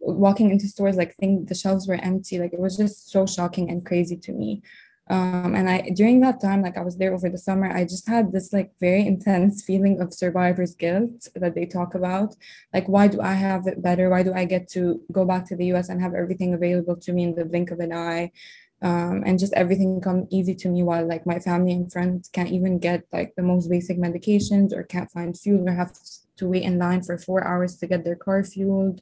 walking 0.00 0.50
into 0.50 0.68
stores 0.68 0.96
like 0.96 1.14
think 1.16 1.48
the 1.48 1.54
shelves 1.54 1.86
were 1.88 1.94
empty. 1.94 2.38
Like 2.38 2.52
it 2.52 2.60
was 2.60 2.76
just 2.76 3.10
so 3.10 3.26
shocking 3.26 3.70
and 3.70 3.84
crazy 3.84 4.16
to 4.16 4.32
me. 4.32 4.62
Um, 5.10 5.54
and 5.54 5.70
i 5.70 5.88
during 5.94 6.20
that 6.20 6.38
time 6.38 6.60
like 6.60 6.76
i 6.76 6.82
was 6.82 6.98
there 6.98 7.14
over 7.14 7.30
the 7.30 7.38
summer 7.38 7.74
i 7.74 7.82
just 7.82 8.06
had 8.06 8.30
this 8.30 8.52
like 8.52 8.72
very 8.78 9.06
intense 9.12 9.62
feeling 9.62 10.02
of 10.02 10.12
survivor's 10.12 10.74
guilt 10.74 11.28
that 11.34 11.54
they 11.54 11.64
talk 11.64 11.94
about. 11.94 12.36
Like 12.74 12.86
why 12.88 13.08
do 13.08 13.22
i 13.22 13.32
have 13.32 13.66
it 13.66 13.82
better? 13.82 14.10
Why 14.10 14.22
do 14.22 14.34
i 14.34 14.44
get 14.44 14.68
to 14.72 15.00
go 15.10 15.24
back 15.24 15.46
to 15.46 15.56
the 15.56 15.72
us 15.72 15.88
and 15.88 16.02
have 16.02 16.14
everything 16.14 16.52
available 16.52 16.96
to 16.96 17.12
me 17.12 17.22
in 17.22 17.34
the 17.34 17.46
blink 17.46 17.70
of 17.70 17.80
an 17.80 17.92
eye? 17.92 18.32
Um, 18.80 19.24
and 19.26 19.40
just 19.40 19.54
everything 19.54 20.00
come 20.00 20.28
easy 20.30 20.54
to 20.54 20.68
me 20.68 20.84
while 20.84 21.04
like 21.04 21.26
my 21.26 21.40
family 21.40 21.72
and 21.72 21.90
friends 21.90 22.28
can't 22.28 22.52
even 22.52 22.78
get 22.78 23.04
like 23.12 23.34
the 23.34 23.42
most 23.42 23.68
basic 23.68 23.98
medications 23.98 24.72
or 24.72 24.84
can't 24.84 25.10
find 25.10 25.36
fuel 25.36 25.68
or 25.68 25.72
have 25.72 25.92
to 26.36 26.48
wait 26.48 26.62
in 26.62 26.78
line 26.78 27.02
for 27.02 27.18
four 27.18 27.44
hours 27.44 27.76
to 27.76 27.88
get 27.88 28.04
their 28.04 28.14
car 28.14 28.44
fueled 28.44 29.00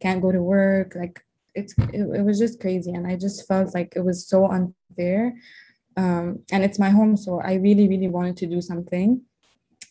can't 0.00 0.22
go 0.22 0.32
to 0.32 0.42
work 0.42 0.94
like 0.94 1.20
it's 1.54 1.74
it, 1.92 2.02
it 2.18 2.24
was 2.24 2.38
just 2.38 2.60
crazy. 2.60 2.92
And 2.92 3.06
i 3.06 3.16
just 3.16 3.46
felt 3.46 3.74
like 3.74 3.94
it 3.96 4.04
was 4.04 4.26
so 4.26 4.46
unfair. 4.46 5.34
Um, 5.96 6.44
and 6.52 6.62
it's 6.62 6.78
my 6.78 6.90
home 6.90 7.16
so 7.16 7.40
i 7.40 7.54
really 7.54 7.88
really 7.88 8.08
wanted 8.08 8.36
to 8.38 8.46
do 8.46 8.60
something. 8.60 9.22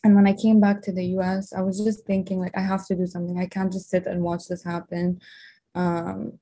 And 0.04 0.14
when 0.14 0.26
i 0.26 0.32
came 0.32 0.60
back 0.60 0.82
to 0.82 0.92
the 0.92 1.04
us 1.04 1.52
i 1.52 1.60
was 1.60 1.80
just 1.80 2.06
thinking 2.06 2.38
like 2.40 2.56
i 2.56 2.62
have 2.62 2.86
to 2.86 2.94
do 2.94 3.06
something. 3.06 3.38
I 3.38 3.46
can't 3.46 3.72
just 3.72 3.90
sit 3.90 4.06
and 4.06 4.22
watch 4.22 4.48
this 4.48 4.64
happen. 4.64 5.20
Um, 5.74 6.38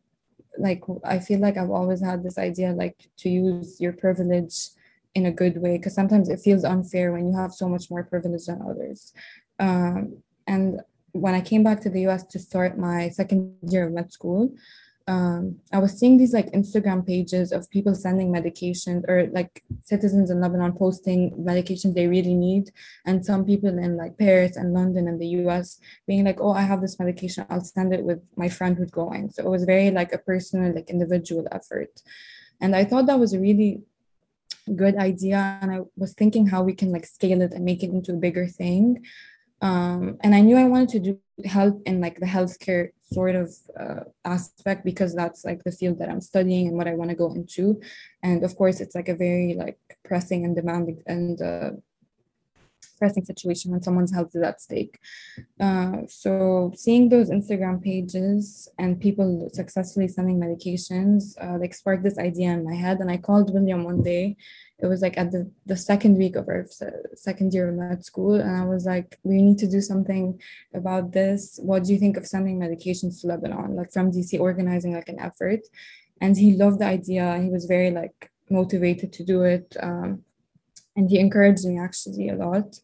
like 0.58 0.82
i 1.04 1.19
feel 1.19 1.38
like 1.38 1.58
i've 1.58 1.70
always 1.70 2.00
had 2.02 2.22
this 2.22 2.38
idea 2.38 2.72
like 2.72 3.10
to 3.19 3.28
use 3.28 3.78
your 3.78 3.92
privilege 3.92 4.70
in 5.16 5.24
a 5.24 5.32
good 5.32 5.60
way 5.62 5.78
because 5.78 5.94
sometimes 5.94 6.28
it 6.28 6.40
feels 6.40 6.62
unfair 6.62 7.10
when 7.10 7.26
you 7.26 7.34
have 7.34 7.52
so 7.52 7.66
much 7.66 7.90
more 7.90 8.04
privilege 8.04 8.44
than 8.44 8.60
others. 8.60 9.14
Um, 9.58 10.19
and 10.46 10.82
when 11.20 11.34
I 11.34 11.40
came 11.40 11.62
back 11.62 11.80
to 11.82 11.90
the 11.90 12.06
US 12.08 12.24
to 12.24 12.38
start 12.38 12.78
my 12.78 13.08
second 13.08 13.56
year 13.62 13.86
of 13.86 13.92
med 13.92 14.12
school, 14.12 14.52
um, 15.08 15.60
I 15.72 15.78
was 15.78 15.96
seeing 15.96 16.16
these 16.16 16.34
like 16.34 16.50
Instagram 16.50 17.06
pages 17.06 17.52
of 17.52 17.70
people 17.70 17.94
sending 17.94 18.32
medications 18.32 19.08
or 19.08 19.28
like 19.32 19.62
citizens 19.84 20.31
in 20.31 20.41
Lebanon 20.41 20.72
posting 20.72 21.31
medications 21.32 21.94
they 21.94 22.08
really 22.08 22.34
need. 22.34 22.72
And 23.05 23.24
some 23.24 23.44
people 23.44 23.69
in 23.69 23.96
like 23.96 24.19
Paris 24.19 24.56
and 24.56 24.74
London 24.74 25.06
and 25.06 25.20
the 25.20 25.29
US 25.44 25.79
being 26.08 26.24
like, 26.24 26.41
oh, 26.41 26.52
I 26.52 26.62
have 26.62 26.81
this 26.81 26.98
medication, 26.98 27.46
I'll 27.48 27.60
send 27.60 27.94
it 27.94 28.02
with 28.02 28.20
my 28.34 28.48
friend 28.48 28.76
who's 28.76 28.91
going. 28.91 29.31
So 29.31 29.44
it 29.44 29.48
was 29.48 29.64
very 29.64 29.93
like 29.93 30.12
a 30.12 30.19
personal, 30.19 30.74
like 30.74 30.91
individual 30.91 31.46
effort. 31.52 32.02
And 32.60 32.74
I 32.74 32.84
thought 32.84 33.06
that 33.06 33.20
was 33.20 33.32
a 33.32 33.38
really 33.38 33.82
good 34.74 34.96
idea. 34.96 35.60
And 35.62 35.70
I 35.70 35.81
was 35.96 36.14
thinking 36.14 36.48
how 36.48 36.64
we 36.64 36.74
can 36.74 36.91
like 36.91 37.06
scale 37.06 37.43
it 37.43 37.52
and 37.52 37.64
make 37.64 37.84
it 37.84 37.91
into 37.91 38.12
a 38.12 38.17
bigger 38.17 38.48
thing 38.48 39.05
um, 39.63 40.19
and 40.22 40.34
I 40.34 40.41
knew 40.41 40.56
I 40.56 40.65
wanted 40.65 40.89
to 40.91 41.01
do 41.01 41.20
help 41.44 41.82
in 41.86 42.01
like 42.01 42.19
the 42.19 42.27
healthcare 42.27 42.91
sort 43.13 43.36
of 43.36 43.55
uh, 43.79 44.05
aspect 44.25 44.84
because 44.84 45.15
that's 45.15 45.44
like 45.44 45.63
the 45.65 45.72
field 45.72 45.98
that 45.98 46.08
I'm 46.08 46.20
studying 46.20 46.69
and 46.69 46.77
what 46.77 46.89
I 46.89 46.94
want 46.94 47.10
to 47.10 47.17
go 47.17 47.32
into. 47.32 47.81
And 48.22 48.43
of 48.43 48.56
course, 48.56 48.81
it's 48.81 48.94
like 48.94 49.08
a 49.08 49.15
very 49.15 49.55
like 49.55 49.79
pressing 50.05 50.44
and 50.44 50.56
demanding 50.56 51.03
and 51.06 51.41
uh, 51.41 51.70
pressing 52.98 53.24
situation 53.24 53.70
when 53.70 53.82
someone's 53.82 54.12
health 54.12 54.34
is 54.34 54.43
at 54.43 54.60
stake. 54.60 54.98
Uh, 55.60 55.98
so 56.08 56.72
seeing 56.76 57.08
those 57.08 57.31
Instagram 57.31 57.82
pages 57.82 58.69
and 58.79 59.00
people 59.00 59.50
successfully 59.53 60.08
sending 60.08 60.38
medications, 60.41 61.34
uh, 61.43 61.58
like 61.58 61.74
sparked 61.74 62.05
this 62.05 62.19
idea 62.19 62.50
in 62.50 62.65
my 62.65 62.74
head. 62.74 62.98
And 63.00 63.10
I 63.10 63.17
called 63.17 63.53
William 63.53 63.84
one 63.84 64.03
day. 64.03 64.36
It 64.79 64.86
was 64.86 65.00
like 65.00 65.17
at 65.17 65.31
the, 65.32 65.50
the 65.65 65.76
second 65.76 66.19
week 66.19 66.36
of 66.36 66.48
our 66.48 66.67
second 67.15 67.55
year 67.55 67.69
of 67.69 67.74
med 67.76 68.05
school. 68.05 68.34
And 68.34 68.56
i 68.56 68.65
was 68.65 68.84
like 68.84 69.19
we 69.22 69.41
need 69.41 69.58
to 69.58 69.67
do 69.67 69.81
something 69.81 70.41
about 70.74 71.12
this. 71.12 71.58
What 71.62 71.84
do 71.84 71.93
you 71.93 71.98
think 71.98 72.17
of 72.17 72.26
sending 72.26 72.58
medications 72.58 73.20
to 73.20 73.29
lebanon? 73.29 73.76
Like 73.76 73.93
from 73.93 74.12
dc 74.12 74.38
organizing 74.38 74.93
like 74.93 75.08
an 75.08 75.19
effort. 75.19 75.60
And 76.20 76.36
he 76.36 76.55
loved 76.55 76.81
the 76.81 76.86
idea. 76.86 77.41
He 77.41 77.48
was 77.48 77.65
very 77.65 77.91
like 77.91 78.31
motivated 78.50 79.12
to 79.15 79.24
do 79.24 79.43
it. 79.43 79.76
Um, 79.81 80.22
and 80.96 81.10
he 81.10 81.19
encouraged 81.19 81.65
me 81.65 81.79
actually 81.79 82.29
a 82.29 82.34
lot 82.34 82.81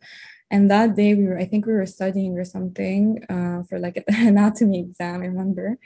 and 0.51 0.71
that 0.71 0.95
day 0.95 1.15
we 1.15 1.27
were 1.27 1.39
i 1.39 1.45
think 1.45 1.67
we 1.67 1.73
were 1.73 1.87
studying 1.87 2.39
or 2.39 2.45
something 2.45 3.25
uh, 3.29 3.63
for 3.69 3.79
like 3.79 3.97
an 3.97 4.05
anatomy 4.29 4.81
exam 4.81 5.23
i 5.23 5.27
remember 5.27 5.79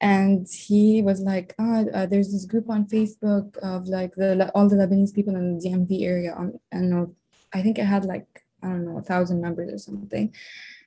and 0.00 0.48
he 0.50 1.02
was 1.02 1.20
like, 1.20 1.54
oh, 1.58 1.86
uh, 1.92 2.06
there's 2.06 2.32
this 2.32 2.46
group 2.46 2.70
on 2.70 2.86
Facebook 2.86 3.58
of 3.58 3.86
like 3.86 4.14
the 4.14 4.50
all 4.54 4.68
the 4.68 4.76
Lebanese 4.76 5.14
people 5.14 5.36
in 5.36 5.58
the 5.58 5.68
DMV 5.68 6.02
area. 6.02 6.32
On, 6.32 6.58
and 6.72 7.14
I 7.52 7.60
think 7.62 7.78
it 7.78 7.84
had 7.84 8.06
like 8.06 8.26
I 8.62 8.68
don't 8.68 8.86
know 8.86 8.98
a 8.98 9.02
thousand 9.02 9.42
members 9.42 9.72
or 9.72 9.78
something. 9.78 10.34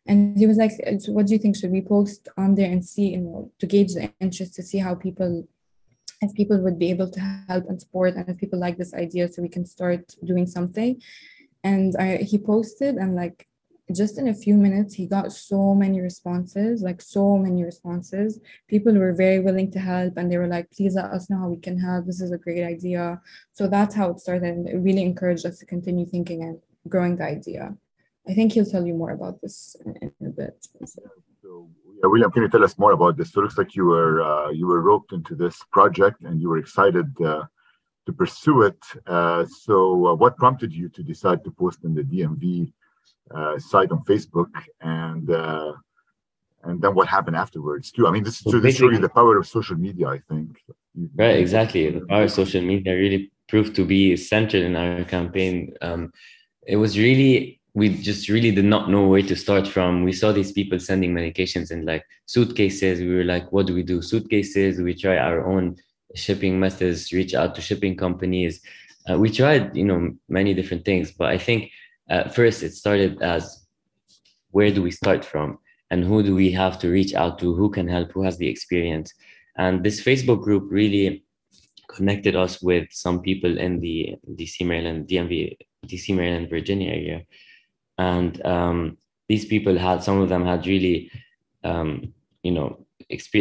And 0.08 0.38
he 0.38 0.48
was 0.48 0.58
like, 0.58 0.72
"What 1.08 1.28
do 1.28 1.34
you 1.34 1.40
think? 1.40 1.56
Should 1.56 1.72
we 1.72 1.82
post 1.82 2.28
on 2.38 2.56
there 2.56 2.72
and 2.72 2.84
see, 2.84 3.10
you 3.10 3.22
know, 3.22 3.52
to 3.60 3.68
gauge 3.68 3.94
the 3.94 4.12
interest 4.20 4.56
to 4.56 4.64
see 4.64 4.80
how 4.80 4.96
people 4.96 5.48
if 6.24 6.34
people 6.34 6.60
would 6.62 6.80
be 6.80 6.90
able 6.90 7.10
to 7.10 7.20
help 7.48 7.66
and 7.68 7.80
support 7.80 8.16
and 8.16 8.28
if 8.30 8.38
people 8.38 8.60
like 8.60 8.78
this 8.78 8.94
idea 8.94 9.32
so 9.32 9.42
we 9.42 9.50
can 9.50 9.66
start 9.66 10.14
doing 10.24 10.48
something. 10.48 11.02
And 11.64 11.96
I, 11.98 12.18
he 12.18 12.38
posted 12.38 12.96
and 12.96 13.16
like 13.16 13.48
just 13.94 14.18
in 14.18 14.30
a 14.30 14.34
few 14.34 14.56
minutes 14.56 14.94
he 14.94 15.06
got 15.06 15.32
so 15.32 15.76
many 15.76 16.00
responses 16.00 16.82
like 16.82 17.02
so 17.02 17.38
many 17.38 17.64
responses. 17.64 18.40
People 18.68 18.94
were 18.94 19.14
very 19.14 19.40
willing 19.40 19.70
to 19.72 19.80
help 19.80 20.18
and 20.18 20.32
they 20.32 20.38
were 20.38 20.48
like 20.48 20.72
please 20.72 20.96
let 20.96 21.06
us 21.06 21.30
know 21.30 21.38
how 21.38 21.50
we 21.50 21.58
can 21.58 21.78
help. 21.78 22.06
This 22.06 22.22
is 22.22 22.32
a 22.32 22.38
great 22.38 22.64
idea. 22.64 23.22
So 23.52 23.68
that's 23.68 23.94
how 23.94 24.10
it 24.12 24.20
started. 24.20 24.44
And 24.44 24.68
it 24.68 24.78
really 24.78 25.04
encouraged 25.04 25.46
us 25.46 25.60
to 25.60 25.66
continue 25.66 26.06
thinking 26.06 26.44
and 26.44 26.60
growing 26.90 27.16
the 27.18 27.26
idea 27.26 27.76
i 28.28 28.34
think 28.34 28.52
he'll 28.54 28.66
tell 28.66 28.86
you 28.86 28.94
more 28.94 29.12
about 29.12 29.42
this 29.42 29.76
in, 29.86 30.12
in 30.20 30.28
a 30.28 30.30
bit 30.30 30.56
so 30.86 31.02
yeah, 32.02 32.10
william 32.12 32.32
can 32.32 32.44
you 32.44 32.50
tell 32.50 32.64
us 32.64 32.78
more 32.78 32.92
about 32.92 33.18
this 33.18 33.32
so 33.32 33.40
it 33.40 33.44
looks 33.44 33.58
like 33.58 33.76
you 33.76 33.86
were 33.86 34.22
uh, 34.22 34.50
you 34.50 34.68
were 34.68 34.82
roped 34.82 35.12
into 35.14 35.36
this 35.36 35.58
project 35.72 36.22
and 36.22 36.42
you 36.42 36.50
were 36.50 36.58
excited 36.58 37.10
uh, 37.22 37.44
to 38.06 38.12
pursue 38.12 38.64
it 38.64 38.82
uh, 39.08 39.46
so 39.46 40.08
uh, 40.08 40.14
what 40.14 40.38
prompted 40.38 40.72
you 40.74 40.90
to 40.90 41.02
decide 41.04 41.44
to 41.44 41.52
post 41.52 41.80
in 41.84 41.94
the 41.94 42.04
dmv 42.04 42.72
uh, 43.34 43.58
site 43.60 43.92
on 43.92 44.04
Facebook, 44.04 44.50
and 44.82 45.30
uh, 45.30 45.74
and 46.64 46.82
then 46.82 46.94
what 46.94 47.08
happened 47.08 47.36
afterwards 47.36 47.92
too. 47.92 48.08
I 48.08 48.12
mean, 48.12 48.24
this, 48.24 48.40
so 48.40 48.60
this 48.60 48.76
is 48.76 48.82
really 48.82 49.00
the 49.00 49.10
power 49.10 49.38
of 49.38 49.48
social 49.48 49.76
media. 49.76 50.08
I 50.08 50.20
think. 50.30 50.58
Right. 51.16 51.38
Exactly. 51.38 51.90
The 51.90 52.06
power 52.06 52.24
of 52.24 52.32
social 52.32 52.62
media 52.62 52.96
really 52.96 53.32
proved 53.48 53.76
to 53.76 53.86
be 53.86 54.16
central 54.16 54.64
in 54.64 54.76
our 54.76 55.04
campaign. 55.06 55.74
Um, 55.82 56.12
it 56.66 56.76
was 56.76 56.98
really 56.98 57.60
we 57.74 57.90
just 57.90 58.30
really 58.30 58.52
did 58.52 58.66
not 58.66 58.90
know 58.90 59.08
where 59.08 59.24
to 59.24 59.36
start 59.36 59.68
from. 59.68 60.04
We 60.04 60.14
saw 60.14 60.32
these 60.32 60.52
people 60.52 60.80
sending 60.80 61.14
medications 61.14 61.72
in 61.72 61.86
like 61.86 62.06
suitcases. 62.26 63.00
We 63.00 63.16
were 63.16 63.24
like, 63.24 63.52
what 63.52 63.66
do 63.66 63.74
we 63.74 63.84
do? 63.84 64.02
Suitcases. 64.02 64.80
We 64.80 64.94
try 64.94 65.18
our 65.18 65.46
own 65.46 65.78
shipping 66.16 66.60
methods. 66.60 67.12
Reach 67.12 67.34
out 67.34 67.56
to 67.56 67.62
shipping 67.62 67.98
companies. 67.98 68.62
Uh, 69.10 69.18
we 69.18 69.30
tried, 69.30 69.76
you 69.76 69.86
know, 69.86 70.12
many 70.30 70.54
different 70.54 70.86
things, 70.86 71.12
but 71.12 71.30
I 71.30 71.38
think 71.38 71.72
at 72.10 72.36
first 72.36 72.64
it 72.64 72.74
started 72.74 73.22
as 73.22 73.66
where 74.52 74.72
do 74.72 74.82
we 74.82 74.92
start 74.92 75.26
from 75.26 75.58
and 75.90 76.04
who 76.04 76.24
do 76.24 76.36
we 76.36 76.52
have 76.52 76.80
to 76.80 76.90
reach 76.90 77.14
out 77.14 77.40
to 77.40 77.54
who 77.56 77.70
can 77.70 77.88
help 77.88 78.12
who 78.12 78.24
has 78.24 78.38
the 78.38 78.48
experience 78.48 79.14
and 79.58 79.84
this 79.84 80.02
facebook 80.02 80.42
group 80.42 80.64
really 80.70 81.24
connected 81.88 82.36
us 82.36 82.62
with 82.62 82.88
some 82.92 83.22
people 83.22 83.58
in 83.58 83.80
the 83.80 84.16
dc 84.36 84.66
maryland 84.66 85.08
dmv 85.08 85.58
dc 85.86 86.16
maryland 86.16 86.50
virginia 86.50 86.90
area 86.90 87.22
and 87.98 88.46
um, 88.46 88.98
these 89.30 89.46
people 89.46 89.78
had 89.78 90.04
some 90.04 90.20
of 90.20 90.30
them 90.30 90.46
had 90.46 90.66
really 90.66 91.12
um, 91.64 92.14
you 92.44 92.52
know 92.52 92.86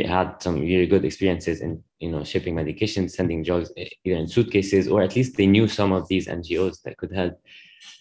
had 0.04 0.36
some 0.40 0.60
really 0.60 0.86
good 0.86 1.04
experiences 1.04 1.60
in 1.60 1.82
you 2.00 2.10
know 2.10 2.24
shipping 2.24 2.54
medications 2.54 3.12
sending 3.12 3.42
drugs 3.42 3.70
either 3.76 4.16
in 4.16 4.28
suitcases 4.28 4.88
or 4.88 5.02
at 5.02 5.16
least 5.16 5.36
they 5.36 5.46
knew 5.46 5.66
some 5.66 5.92
of 5.92 6.06
these 6.08 6.26
ngos 6.26 6.82
that 6.82 6.96
could 6.96 7.12
help 7.12 7.38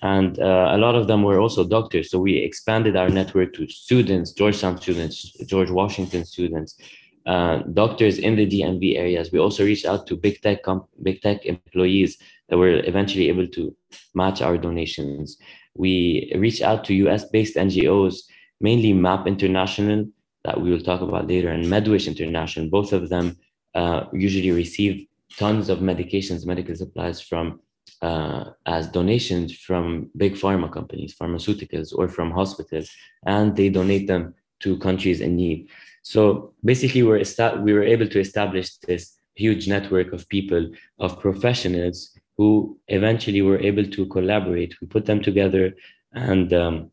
and 0.02 0.40
uh, 0.40 0.70
a 0.72 0.78
lot 0.78 0.96
of 0.96 1.08
them 1.08 1.24
were 1.24 1.40
also 1.40 1.68
doctors. 1.68 2.10
So 2.10 2.20
we 2.20 2.38
expanded 2.38 2.96
our 2.96 3.10
network 3.10 3.54
to 3.54 3.68
students, 3.68 4.32
Georgetown 4.32 4.80
students, 4.82 5.32
George 5.46 5.70
Washington 5.70 6.26
students, 6.26 6.78
uh, 7.26 7.58
doctors 7.74 8.18
in 8.18 8.36
the 8.36 8.48
DMV 8.48 8.98
areas. 8.98 9.32
We 9.32 9.40
also 9.40 9.64
reached 9.64 9.86
out 9.86 10.08
to 10.08 10.16
big 10.16 10.42
tech 10.42 10.60
big 11.04 11.22
tech 11.22 11.46
employees 11.46 12.18
that 12.50 12.58
were 12.58 12.82
eventually 12.84 13.30
able 13.30 13.48
to 13.48 13.76
match 14.16 14.42
our 14.42 14.58
donations. 14.58 15.38
We 15.76 16.32
reach 16.36 16.62
out 16.62 16.86
to 16.86 16.94
US-based 16.94 17.56
NGOs, 17.56 18.16
mainly 18.60 18.94
MAP 18.94 19.28
International, 19.28 20.06
that 20.44 20.60
we 20.60 20.72
will 20.72 20.82
talk 20.82 21.02
about 21.02 21.28
later, 21.28 21.50
and 21.50 21.66
MedWish 21.66 22.08
International. 22.08 22.68
Both 22.68 22.94
of 22.94 23.10
them 23.10 23.38
uh, 23.76 24.06
usually 24.12 24.52
receive 24.52 25.06
tons 25.38 25.70
of 25.70 25.80
medications, 25.80 26.46
medical 26.46 26.76
supplies 26.76 27.22
from 27.22 27.60
uh, 28.02 28.46
as 28.66 28.88
donations 28.88 29.56
from 29.56 30.10
big 30.18 30.34
pharma 30.34 30.72
companies, 30.72 31.16
pharmaceuticals, 31.16 31.94
or 31.96 32.08
from 32.08 32.32
hospitals, 32.32 32.90
and 33.26 33.56
they 33.56 33.70
donate 33.70 34.08
them 34.08 34.34
to 34.60 34.78
countries 34.80 35.22
in 35.22 35.36
need. 35.36 35.70
So 36.02 36.54
basically, 36.64 37.04
we're 37.04 37.24
we 37.60 37.74
were 37.74 37.84
able 37.84 38.08
to 38.08 38.20
establish 38.20 38.78
this 38.78 39.18
huge 39.36 39.68
network 39.68 40.14
of 40.14 40.28
people, 40.30 40.72
of 41.00 41.20
professionals 41.20 42.18
who 42.42 42.80
eventually 42.88 43.44
were 43.44 43.60
able 43.60 43.86
to 43.86 44.06
collaborate. 44.08 44.74
We 44.82 44.88
put 44.88 45.06
them 45.06 45.22
together, 45.22 45.66
and 46.14 46.52
um, 46.64 46.92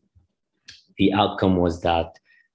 the 0.99 1.11
outcome 1.13 1.55
was 1.57 1.81
that 1.81 2.09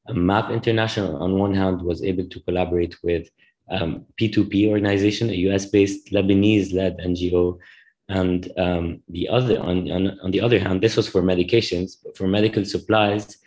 MAP 0.08 0.50
International, 0.58 1.16
on 1.24 1.38
one 1.44 1.54
hand, 1.54 1.82
was 1.82 2.04
able 2.04 2.26
to 2.28 2.40
collaborate 2.46 2.94
with 3.02 3.24
um, 3.68 4.06
P2P 4.16 4.68
organization, 4.68 5.30
a 5.30 5.40
US-based 5.48 6.12
Lebanese-led 6.12 6.98
NGO 6.98 7.58
and 8.08 8.52
um, 8.58 9.02
the 9.08 9.28
other 9.28 9.58
on, 9.60 9.90
on, 9.90 10.20
on 10.20 10.30
the 10.30 10.40
other 10.40 10.58
hand 10.58 10.82
this 10.82 10.96
was 10.96 11.08
for 11.08 11.22
medications 11.22 11.96
for 12.14 12.26
medical 12.28 12.64
supplies 12.64 13.38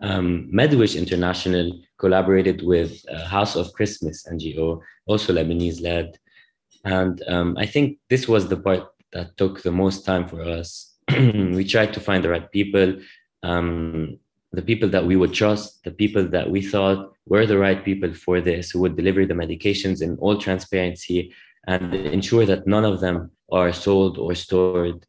um, 0.00 0.48
medwish 0.50 0.96
international 0.96 1.70
collaborated 1.98 2.62
with 2.62 2.92
uh, 3.10 3.26
house 3.26 3.56
of 3.56 3.70
christmas 3.74 4.26
ngo 4.32 4.80
also 5.06 5.34
lebanese 5.34 5.82
led 5.82 6.18
and 6.84 7.22
um, 7.28 7.54
i 7.58 7.66
think 7.66 7.98
this 8.08 8.26
was 8.26 8.48
the 8.48 8.56
part 8.56 8.84
that 9.12 9.36
took 9.36 9.62
the 9.62 9.72
most 9.72 10.04
time 10.04 10.26
for 10.26 10.42
us 10.42 10.94
we 11.10 11.64
tried 11.64 11.92
to 11.92 12.00
find 12.00 12.22
the 12.22 12.30
right 12.30 12.50
people 12.50 12.96
um, 13.42 14.18
the 14.52 14.62
people 14.62 14.88
that 14.88 15.06
we 15.06 15.16
would 15.16 15.32
trust 15.32 15.82
the 15.84 15.90
people 15.90 16.26
that 16.26 16.50
we 16.50 16.62
thought 16.62 17.12
were 17.26 17.46
the 17.46 17.58
right 17.58 17.84
people 17.84 18.12
for 18.14 18.40
this 18.40 18.70
who 18.70 18.80
would 18.80 18.96
deliver 18.96 19.26
the 19.26 19.34
medications 19.34 20.00
in 20.02 20.16
all 20.18 20.36
transparency 20.38 21.34
and 21.66 21.94
ensure 21.94 22.46
that 22.46 22.66
none 22.66 22.84
of 22.84 23.00
them 23.00 23.30
are 23.50 23.72
sold 23.72 24.18
or 24.18 24.34
stored. 24.34 25.06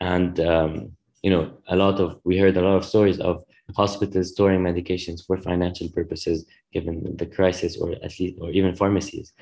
And 0.00 0.38
um, 0.40 0.92
you 1.22 1.30
know, 1.30 1.58
a 1.68 1.76
lot 1.76 2.00
of 2.00 2.20
we 2.24 2.38
heard 2.38 2.56
a 2.56 2.62
lot 2.62 2.76
of 2.76 2.84
stories 2.84 3.18
of 3.18 3.42
hospitals 3.74 4.32
storing 4.32 4.60
medications 4.60 5.24
for 5.26 5.38
financial 5.38 5.88
purposes, 5.88 6.44
given 6.72 7.16
the 7.16 7.26
crisis, 7.26 7.78
or 7.78 7.92
at 7.92 8.18
least, 8.20 8.36
or 8.40 8.50
even 8.50 8.76
pharmacies. 8.76 9.32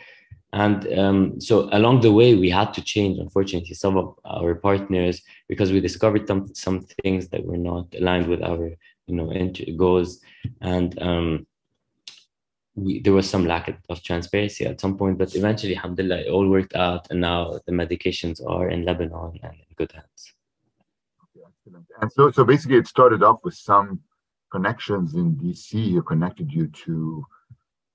And 0.52 0.86
um, 0.98 1.40
so 1.40 1.68
along 1.72 2.02
the 2.02 2.12
way, 2.12 2.34
we 2.34 2.50
had 2.50 2.74
to 2.74 2.82
change, 2.82 3.18
unfortunately, 3.18 3.74
some 3.74 3.96
of 3.96 4.18
our 4.24 4.54
partners 4.54 5.22
because 5.48 5.72
we 5.72 5.80
discovered 5.80 6.26
some, 6.26 6.54
some 6.54 6.86
things 7.02 7.28
that 7.28 7.44
were 7.44 7.56
not 7.56 7.86
aligned 7.98 8.26
with 8.26 8.42
our, 8.42 8.70
you 9.06 9.14
know, 9.14 9.32
goals. 9.76 10.20
And 10.60 11.00
um, 11.00 11.46
we, 12.74 13.00
there 13.00 13.14
was 13.14 13.28
some 13.28 13.46
lack 13.46 13.74
of 13.88 14.02
transparency 14.02 14.66
at 14.66 14.80
some 14.80 14.98
point, 14.98 15.16
but 15.16 15.34
eventually, 15.34 15.74
alhamdulillah, 15.74 16.20
it 16.20 16.28
all 16.28 16.48
worked 16.48 16.74
out. 16.74 17.10
And 17.10 17.22
now 17.22 17.58
the 17.64 17.72
medications 17.72 18.46
are 18.46 18.68
in 18.68 18.84
Lebanon 18.84 19.38
and 19.42 19.54
in 19.54 19.74
good 19.76 19.92
hands. 19.92 20.34
And 22.00 22.12
so, 22.12 22.30
so 22.30 22.44
basically, 22.44 22.76
it 22.76 22.86
started 22.86 23.22
off 23.22 23.40
with 23.42 23.54
some 23.54 24.00
connections 24.50 25.14
in 25.14 25.36
DC 25.36 25.92
who 25.92 26.02
connected 26.02 26.52
you 26.52 26.66
to 26.68 27.24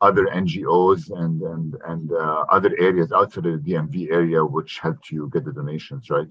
other 0.02 0.26
NGOs 0.26 1.10
and 1.22 1.42
and 1.42 1.76
and 1.88 2.12
uh, 2.12 2.46
other 2.50 2.74
areas 2.78 3.12
outside 3.12 3.46
of 3.46 3.64
the 3.64 3.72
DMV 3.74 4.12
area, 4.12 4.46
which 4.46 4.80
helped 4.80 5.10
you 5.12 5.30
get 5.34 5.46
the 5.46 5.52
donations, 5.52 6.10
right? 6.10 6.28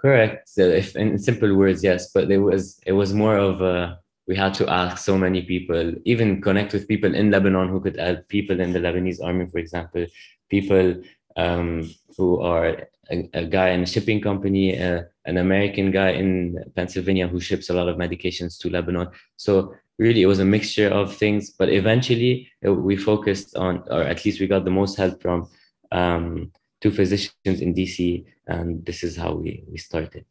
Correct. 0.00 0.48
So 0.48 0.62
if 0.62 0.96
in 0.96 1.18
simple 1.18 1.54
words, 1.54 1.84
yes, 1.84 2.10
but 2.12 2.30
it 2.30 2.38
was 2.38 2.80
it 2.86 2.92
was 2.92 3.12
more 3.14 3.36
of 3.36 3.60
a 3.60 4.00
we 4.26 4.36
had 4.36 4.54
to 4.54 4.68
ask 4.68 4.98
so 4.98 5.18
many 5.18 5.42
people, 5.42 5.94
even 6.04 6.40
connect 6.40 6.72
with 6.72 6.88
people 6.88 7.14
in 7.14 7.30
Lebanon 7.30 7.68
who 7.68 7.80
could 7.80 7.96
help 7.96 8.28
people 8.28 8.60
in 8.60 8.72
the 8.72 8.78
Lebanese 8.78 9.22
army, 9.22 9.46
for 9.46 9.58
example, 9.58 10.06
people 10.48 11.02
um, 11.36 11.90
who 12.16 12.40
are 12.40 12.86
a, 13.10 13.28
a, 13.34 13.44
guy 13.44 13.70
in 13.70 13.82
a 13.82 13.86
shipping 13.86 14.20
company, 14.20 14.80
uh, 14.80 15.02
an 15.24 15.38
American 15.38 15.90
guy 15.90 16.10
in 16.10 16.62
Pennsylvania 16.76 17.26
who 17.26 17.40
ships 17.40 17.68
a 17.68 17.74
lot 17.74 17.88
of 17.88 17.96
medications 17.96 18.58
to 18.60 18.70
Lebanon. 18.70 19.08
So 19.36 19.74
really, 20.02 20.22
it 20.22 20.26
was 20.26 20.40
a 20.40 20.44
mixture 20.44 20.88
of 20.88 21.14
things. 21.16 21.50
But 21.50 21.68
eventually, 21.70 22.48
it, 22.60 22.70
we 22.70 22.96
focused 22.96 23.56
on, 23.56 23.84
or 23.90 24.02
at 24.02 24.24
least 24.24 24.40
we 24.40 24.46
got 24.46 24.64
the 24.64 24.70
most 24.70 24.96
help 24.96 25.22
from 25.22 25.48
um, 25.90 26.52
two 26.80 26.90
physicians 26.90 27.60
in 27.60 27.74
DC, 27.74 28.24
and 28.46 28.84
this 28.84 29.02
is 29.02 29.16
how 29.16 29.32
we 29.34 29.64
we 29.70 29.78
started. 29.78 30.24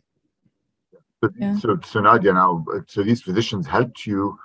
So, 1.24 1.30
yeah. 1.38 1.58
so, 1.58 1.80
so 1.86 2.00
Nadia, 2.02 2.34
now, 2.34 2.66
so 2.88 3.04
these 3.04 3.22
physicians 3.22 3.68
helped 3.68 4.08
you, 4.08 4.38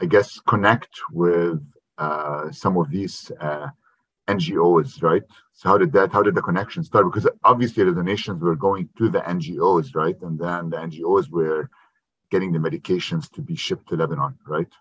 I 0.00 0.06
guess, 0.06 0.38
connect 0.40 0.94
with 1.10 1.60
uh, 1.96 2.52
some 2.52 2.76
of 2.76 2.90
these 2.90 3.32
uh, 3.40 3.68
NGOs, 4.28 5.02
right? 5.02 5.22
So 5.54 5.70
how 5.70 5.78
did 5.78 5.92
that? 5.92 6.12
How 6.12 6.22
did 6.22 6.34
the 6.34 6.42
connection 6.42 6.84
start? 6.84 7.06
Because 7.10 7.28
obviously 7.44 7.82
the 7.84 7.92
donations 7.92 8.42
were 8.42 8.54
going 8.54 8.88
to 8.98 9.08
the 9.08 9.20
NGOs, 9.20 9.96
right? 9.96 10.16
And 10.22 10.38
then 10.38 10.70
the 10.70 10.76
NGOs 10.76 11.30
were 11.30 11.70
getting 12.30 12.52
the 12.52 12.58
medications 12.58 13.30
to 13.32 13.42
be 13.42 13.56
shipped 13.56 13.88
to 13.88 13.96
Lebanon, 13.96 14.38
right? 14.46 14.72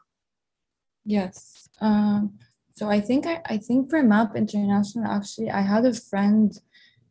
Yes. 1.05 1.69
Um, 1.79 2.37
so 2.73 2.89
I 2.89 2.99
think 2.99 3.25
I, 3.25 3.41
I 3.45 3.57
think 3.57 3.89
for 3.89 4.03
MAP 4.03 4.35
International, 4.35 5.09
actually, 5.09 5.49
I 5.49 5.61
had 5.61 5.85
a 5.85 5.93
friend 5.93 6.51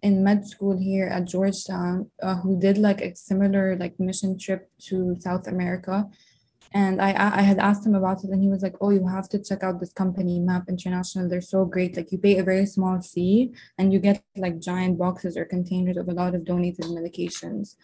in 0.03 0.23
med 0.23 0.47
school 0.47 0.77
here 0.79 1.09
at 1.09 1.25
Georgetown 1.25 2.11
uh, 2.23 2.37
who 2.37 2.61
did 2.61 2.79
like 2.79 3.01
a 3.01 3.17
similar 3.17 3.77
like 3.77 3.99
mission 3.99 4.39
trip 4.39 4.71
to 4.89 5.17
South 5.19 5.47
America. 5.49 6.07
And 6.77 7.01
I, 7.01 7.11
I 7.41 7.41
had 7.41 7.59
asked 7.59 7.87
him 7.87 7.95
about 7.95 8.23
it, 8.23 8.29
and 8.29 8.43
he 8.43 8.51
was 8.51 8.63
like, 8.63 8.77
"Oh, 8.83 8.91
you 8.91 9.07
have 9.07 9.31
to 9.31 9.39
check 9.49 9.63
out 9.63 9.81
this 9.81 9.95
company, 10.03 10.39
Map 10.39 10.65
International. 10.69 11.27
They're 11.27 11.53
so 11.57 11.65
great. 11.65 11.97
Like, 11.97 12.13
you 12.13 12.19
pay 12.19 12.37
a 12.37 12.45
very 12.51 12.67
small 12.67 13.01
fee, 13.01 13.55
and 13.79 13.95
you 13.95 13.99
get 13.99 14.23
like 14.37 14.61
giant 14.61 14.99
boxes 14.99 15.39
or 15.39 15.47
containers 15.47 15.97
of 15.97 16.07
a 16.09 16.13
lot 16.21 16.35
of 16.35 16.45
donated 16.45 16.85
medications." 16.99 17.77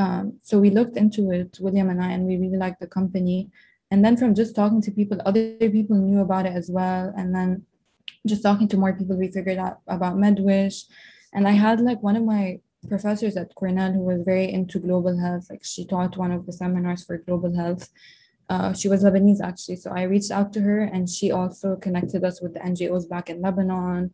Um, 0.00 0.24
so 0.42 0.58
we 0.58 0.70
looked 0.70 0.96
into 0.96 1.30
it, 1.30 1.58
William 1.60 1.90
and 1.90 2.02
I, 2.02 2.10
and 2.10 2.26
we 2.26 2.36
really 2.36 2.62
liked 2.64 2.80
the 2.80 2.88
company. 2.88 3.50
And 3.92 4.04
then 4.04 4.16
from 4.16 4.34
just 4.34 4.56
talking 4.56 4.82
to 4.82 4.90
people, 4.90 5.18
other 5.24 5.54
people 5.76 5.96
knew 5.96 6.20
about 6.20 6.46
it 6.46 6.56
as 6.60 6.68
well. 6.68 7.12
And 7.16 7.32
then 7.32 7.62
just 8.26 8.42
talking 8.42 8.66
to 8.70 8.76
more 8.76 8.94
people, 8.98 9.16
we 9.16 9.28
figured 9.28 9.58
out 9.58 9.78
about 9.86 10.16
MedWish. 10.16 10.86
And 11.32 11.46
I 11.46 11.52
had 11.52 11.80
like 11.80 12.02
one 12.02 12.16
of 12.16 12.24
my 12.24 12.58
professors 12.88 13.36
at 13.36 13.54
Cornell 13.54 13.92
who 13.92 14.00
was 14.00 14.22
very 14.22 14.52
into 14.58 14.80
global 14.80 15.16
health. 15.24 15.46
Like 15.50 15.64
she 15.64 15.86
taught 15.86 16.16
one 16.16 16.32
of 16.32 16.46
the 16.46 16.52
seminars 16.52 17.04
for 17.04 17.18
global 17.18 17.54
health 17.54 17.88
uh, 18.48 18.72
she 18.72 18.88
was 18.88 19.02
Lebanese 19.02 19.40
actually. 19.42 19.76
So 19.76 19.90
I 19.90 20.02
reached 20.02 20.30
out 20.30 20.52
to 20.54 20.60
her 20.60 20.80
and 20.80 21.08
she 21.08 21.30
also 21.30 21.76
connected 21.76 22.24
us 22.24 22.40
with 22.40 22.54
the 22.54 22.60
NGOs 22.60 23.08
back 23.08 23.30
in 23.30 23.40
Lebanon. 23.40 24.12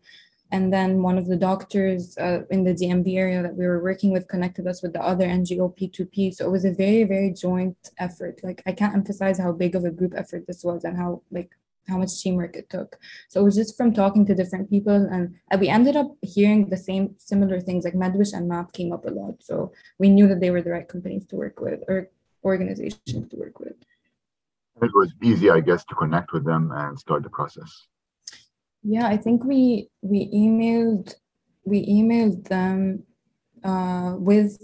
And 0.53 0.73
then 0.73 1.03
one 1.03 1.17
of 1.17 1.27
the 1.29 1.37
doctors 1.37 2.19
uh, 2.19 2.43
in 2.51 2.65
the 2.65 2.75
DMV 2.75 3.17
area 3.17 3.43
that 3.43 3.55
we 3.55 3.67
were 3.67 3.83
working 3.83 4.11
with 4.11 4.27
connected 4.27 4.67
us 4.67 4.83
with 4.83 4.93
the 4.93 5.03
other 5.03 5.27
NGO 5.27 5.77
P2P. 5.79 6.35
So 6.35 6.47
it 6.47 6.51
was 6.51 6.65
a 6.65 6.73
very, 6.73 7.05
very 7.05 7.33
joint 7.33 7.77
effort. 7.99 8.41
Like 8.43 8.63
I 8.67 8.73
can't 8.73 8.95
emphasize 8.95 9.39
how 9.39 9.53
big 9.53 9.77
of 9.77 9.85
a 9.85 9.91
group 9.91 10.15
effort 10.17 10.47
this 10.47 10.65
was 10.65 10.85
and 10.85 10.97
how 10.97 11.23
like 11.31 11.51
how 11.89 11.99
much 11.99 12.21
teamwork 12.21 12.57
it 12.57 12.69
took. 12.69 12.99
So 13.29 13.41
it 13.41 13.45
was 13.45 13.57
just 13.57 13.77
from 13.77 13.93
talking 13.93 14.27
to 14.27 14.35
different 14.35 14.71
people 14.71 14.95
and 14.95 15.35
we 15.61 15.69
ended 15.69 15.97
up 15.97 16.17
hearing 16.23 16.69
the 16.69 16.77
same 16.77 17.15
similar 17.19 17.61
things 17.61 17.85
like 17.85 17.95
Medwish 17.95 18.33
and 18.33 18.49
MAP 18.49 18.73
came 18.73 18.93
up 18.93 19.07
a 19.07 19.11
lot. 19.11 19.43
So 19.43 19.73
we 19.99 20.09
knew 20.09 20.29
that 20.29 20.41
they 20.41 20.51
were 20.51 20.63
the 20.63 20.71
right 20.71 20.89
companies 20.89 21.27
to 21.27 21.37
work 21.37 21.61
with 21.61 21.81
or 21.89 22.11
organizations 22.45 23.29
to 23.31 23.37
work 23.37 23.61
with 23.61 23.75
it 24.83 24.93
was 24.95 25.13
easy, 25.23 25.51
I 25.51 25.61
guess, 25.61 25.85
to 25.87 25.95
connect 25.95 26.33
with 26.33 26.45
them 26.45 26.71
and 26.75 26.99
start 26.99 27.23
the 27.23 27.31
process. 27.31 27.87
Yeah, 28.83 29.07
I 29.07 29.17
think 29.17 29.45
we 29.45 29.89
we 30.01 30.31
emailed 30.33 31.15
we 31.65 31.87
emailed 31.87 32.49
them 32.49 33.05
uh, 33.63 34.15
with 34.19 34.63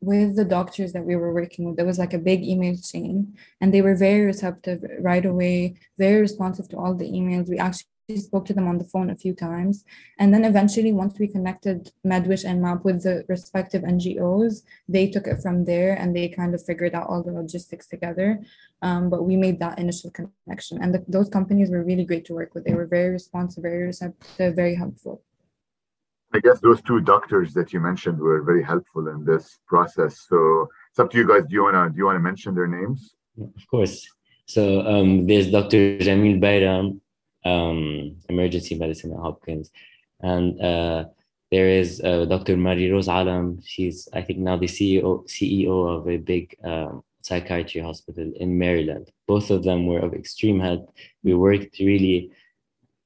with 0.00 0.34
the 0.34 0.44
doctors 0.44 0.92
that 0.92 1.04
we 1.04 1.14
were 1.14 1.32
working 1.32 1.66
with. 1.66 1.76
There 1.76 1.86
was 1.86 1.98
like 1.98 2.14
a 2.14 2.18
big 2.18 2.42
email 2.42 2.76
chain, 2.76 3.36
and 3.60 3.72
they 3.72 3.82
were 3.82 3.94
very 3.94 4.24
receptive 4.24 4.82
right 5.00 5.24
away, 5.24 5.76
very 5.98 6.20
responsive 6.20 6.68
to 6.70 6.78
all 6.78 6.94
the 6.94 7.10
emails. 7.10 7.48
We 7.48 7.58
actually 7.58 7.90
spoke 8.16 8.44
to 8.46 8.54
them 8.54 8.68
on 8.68 8.78
the 8.78 8.84
phone 8.84 9.10
a 9.10 9.16
few 9.16 9.34
times. 9.34 9.84
And 10.18 10.32
then 10.32 10.44
eventually, 10.44 10.92
once 10.92 11.18
we 11.18 11.28
connected 11.28 11.92
MedWish 12.06 12.44
and 12.44 12.60
MAP 12.62 12.84
with 12.84 13.02
the 13.02 13.24
respective 13.28 13.82
NGOs, 13.82 14.62
they 14.88 15.08
took 15.08 15.26
it 15.26 15.42
from 15.42 15.64
there 15.64 15.94
and 15.94 16.14
they 16.14 16.28
kind 16.28 16.54
of 16.54 16.64
figured 16.64 16.94
out 16.94 17.08
all 17.08 17.22
the 17.22 17.32
logistics 17.32 17.86
together. 17.86 18.40
Um, 18.82 19.10
but 19.10 19.24
we 19.24 19.36
made 19.36 19.58
that 19.60 19.78
initial 19.78 20.10
connection. 20.10 20.82
And 20.82 20.94
the, 20.94 21.04
those 21.08 21.28
companies 21.28 21.70
were 21.70 21.84
really 21.84 22.04
great 22.04 22.24
to 22.26 22.34
work 22.34 22.54
with. 22.54 22.64
They 22.64 22.74
were 22.74 22.86
very 22.86 23.10
responsive, 23.10 23.62
very 23.62 23.84
receptive, 23.84 24.56
very 24.56 24.74
helpful. 24.74 25.22
I 26.32 26.38
guess 26.38 26.60
those 26.60 26.80
two 26.82 27.00
doctors 27.00 27.52
that 27.54 27.72
you 27.72 27.80
mentioned 27.80 28.18
were 28.18 28.42
very 28.42 28.62
helpful 28.62 29.08
in 29.08 29.24
this 29.24 29.58
process. 29.66 30.26
So 30.28 30.68
it's 30.90 30.98
up 30.98 31.10
to 31.10 31.18
you 31.18 31.26
guys. 31.26 31.42
Do 31.48 31.54
you 31.54 31.64
wanna 31.64 31.90
do 31.90 31.96
you 31.96 32.06
wanna 32.06 32.20
mention 32.20 32.54
their 32.54 32.68
names? 32.68 33.14
Of 33.40 33.66
course. 33.68 34.06
So 34.46 34.80
um, 34.86 35.26
there's 35.26 35.50
Dr. 35.50 35.98
Jamil 35.98 36.40
Bayram, 36.40 37.00
um, 37.44 38.16
emergency 38.28 38.74
medicine 38.74 39.12
at 39.12 39.18
Hopkins. 39.18 39.70
And 40.20 40.60
uh, 40.60 41.04
there 41.50 41.68
is 41.68 42.00
uh, 42.00 42.26
Dr. 42.26 42.56
Marie 42.56 42.90
Rose 42.90 43.08
Alam. 43.08 43.60
She's, 43.64 44.08
I 44.12 44.22
think, 44.22 44.38
now 44.38 44.56
the 44.56 44.66
CEO, 44.66 45.26
CEO 45.28 45.98
of 45.98 46.08
a 46.08 46.16
big 46.16 46.56
um, 46.62 47.02
psychiatry 47.22 47.80
hospital 47.80 48.32
in 48.36 48.58
Maryland. 48.58 49.10
Both 49.26 49.50
of 49.50 49.64
them 49.64 49.86
were 49.86 50.00
of 50.00 50.14
extreme 50.14 50.60
help. 50.60 50.92
We 51.22 51.34
worked 51.34 51.78
really, 51.78 52.30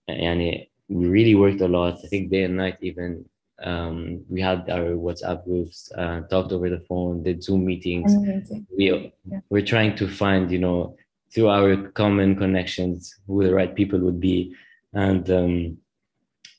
and 0.08 0.40
we 0.88 1.06
really 1.06 1.34
worked 1.34 1.60
a 1.60 1.68
lot. 1.68 1.98
I 2.04 2.08
think 2.08 2.30
day 2.30 2.44
and 2.44 2.56
night, 2.56 2.78
even. 2.80 3.24
Um, 3.62 4.24
we 4.28 4.40
had 4.42 4.68
our 4.68 4.96
WhatsApp 4.96 5.44
groups, 5.44 5.90
uh, 5.96 6.22
talked 6.22 6.52
over 6.52 6.68
the 6.68 6.84
phone, 6.88 7.22
did 7.22 7.42
Zoom 7.42 7.64
meetings. 7.64 8.12
Amazing. 8.12 8.66
We 8.76 9.12
yeah. 9.30 9.38
we're 9.48 9.64
trying 9.64 9.94
to 9.96 10.08
find, 10.08 10.50
you 10.50 10.58
know, 10.58 10.96
through 11.34 11.48
our 11.48 11.76
common 11.88 12.36
connections 12.36 13.18
who 13.26 13.42
the 13.42 13.52
right 13.52 13.74
people 13.74 13.98
would 13.98 14.20
be. 14.20 14.54
And 14.92 15.28
um, 15.30 15.78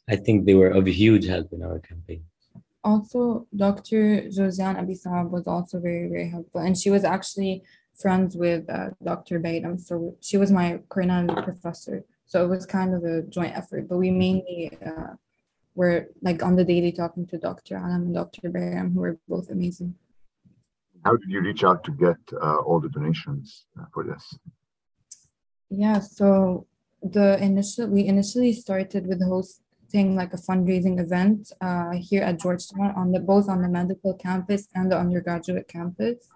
i 0.07 0.15
think 0.15 0.45
they 0.45 0.53
were 0.53 0.69
of 0.69 0.85
huge 0.85 1.25
help 1.25 1.51
in 1.53 1.63
our 1.63 1.79
campaign. 1.79 2.23
Also 2.83 3.47
dr 3.55 3.99
josiane 4.35 4.77
Abi 4.77 4.93
Saab 4.93 5.29
was 5.31 5.47
also 5.47 5.79
very 5.79 6.07
very 6.09 6.29
helpful. 6.29 6.61
And 6.61 6.77
she 6.77 6.89
was 6.89 7.03
actually 7.03 7.63
friends 7.95 8.35
with 8.35 8.69
uh, 8.69 8.89
dr 9.03 9.39
Bayram. 9.39 9.79
so 9.79 10.15
she 10.21 10.37
was 10.37 10.51
my 10.51 10.79
cornell 10.89 11.27
professor. 11.43 12.03
So 12.27 12.43
it 12.43 12.49
was 12.49 12.65
kind 12.65 12.93
of 12.93 13.03
a 13.03 13.21
joint 13.35 13.55
effort. 13.55 13.87
But 13.87 13.97
we 13.97 14.09
mainly 14.09 14.77
uh, 14.85 15.13
were 15.75 16.07
like 16.21 16.41
on 16.43 16.55
the 16.55 16.65
daily 16.65 16.91
talking 16.91 17.25
to 17.27 17.37
dr 17.37 17.75
alam 17.75 18.01
and 18.07 18.15
dr 18.21 18.47
Bayram, 18.55 18.93
who 18.93 18.99
were 18.99 19.17
both 19.27 19.49
amazing. 19.49 19.95
How 21.05 21.15
did 21.15 21.29
you 21.29 21.41
reach 21.41 21.63
out 21.63 21.83
to 21.83 21.91
get 21.91 22.17
uh, 22.41 22.57
all 22.67 22.79
the 22.79 22.89
donations 22.89 23.65
uh, 23.79 23.85
for 23.93 24.03
this 24.03 24.25
yeah, 25.69 25.99
so 25.99 26.67
the 27.01 27.41
initial 27.41 27.87
we 27.87 28.05
initially 28.05 28.53
started 28.53 29.05
with 29.07 29.21
hosting 29.23 30.15
like 30.15 30.33
a 30.33 30.37
fundraising 30.37 30.99
event 30.99 31.51
uh, 31.61 31.91
here 31.91 32.23
at 32.23 32.39
Georgetown 32.39 32.93
on 32.95 33.11
the 33.11 33.19
both 33.19 33.47
on 33.49 33.61
the 33.61 33.69
medical 33.69 34.13
campus 34.13 34.67
and 34.73 34.91
the 34.91 34.97
undergraduate 34.97 35.67
campus, 35.67 36.27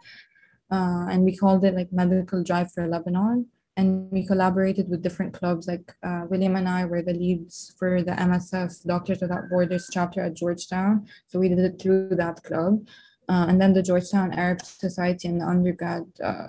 uh, 0.71 1.07
and 1.09 1.23
we 1.23 1.35
called 1.35 1.63
it 1.65 1.75
like 1.75 1.91
Medical 1.91 2.43
Drive 2.43 2.71
for 2.71 2.87
Lebanon. 2.87 3.47
And 3.77 4.11
we 4.11 4.27
collaborated 4.27 4.89
with 4.89 5.01
different 5.01 5.33
clubs. 5.33 5.65
Like 5.65 5.95
uh, 6.03 6.25
William 6.29 6.57
and 6.57 6.67
I 6.67 6.83
were 6.83 7.01
the 7.01 7.13
leads 7.13 7.73
for 7.79 8.03
the 8.03 8.11
MSF 8.11 8.85
Doctors 8.85 9.21
Without 9.21 9.47
Borders 9.49 9.87
chapter 9.89 10.21
at 10.21 10.33
Georgetown. 10.33 11.07
So 11.27 11.39
we 11.39 11.47
did 11.47 11.59
it 11.59 11.81
through 11.81 12.09
that 12.09 12.43
club. 12.43 12.85
Uh, 13.29 13.45
and 13.47 13.61
then 13.61 13.71
the 13.71 13.81
Georgetown 13.83 14.33
Arab 14.33 14.61
Society 14.63 15.29
and 15.29 15.39
the 15.39 15.45
undergrad 15.45 16.03
uh, 16.21 16.47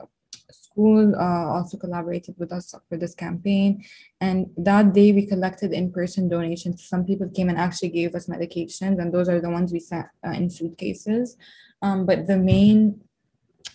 school 0.71 1.15
uh, 1.17 1.47
also 1.57 1.77
collaborated 1.77 2.35
with 2.39 2.53
us 2.53 2.75
for 2.89 2.97
this 2.97 3.15
campaign. 3.15 3.85
And 4.21 4.47
that 4.57 4.93
day 4.93 5.13
we 5.13 5.27
collected 5.27 5.73
in-person 5.73 6.29
donations. 6.29 6.85
Some 6.85 7.05
people 7.05 7.29
came 7.29 7.49
and 7.49 7.59
actually 7.59 7.91
gave 7.91 8.15
us 8.15 8.27
medications 8.27 8.99
and 9.01 9.13
those 9.13 9.29
are 9.29 9.41
the 9.41 9.51
ones 9.51 9.73
we 9.73 9.81
sent 9.81 10.07
uh, 10.27 10.31
in 10.31 10.51
suitcases. 10.51 11.37
Um, 11.83 12.07
but 12.07 12.27
the 12.27 12.37
main 12.37 13.01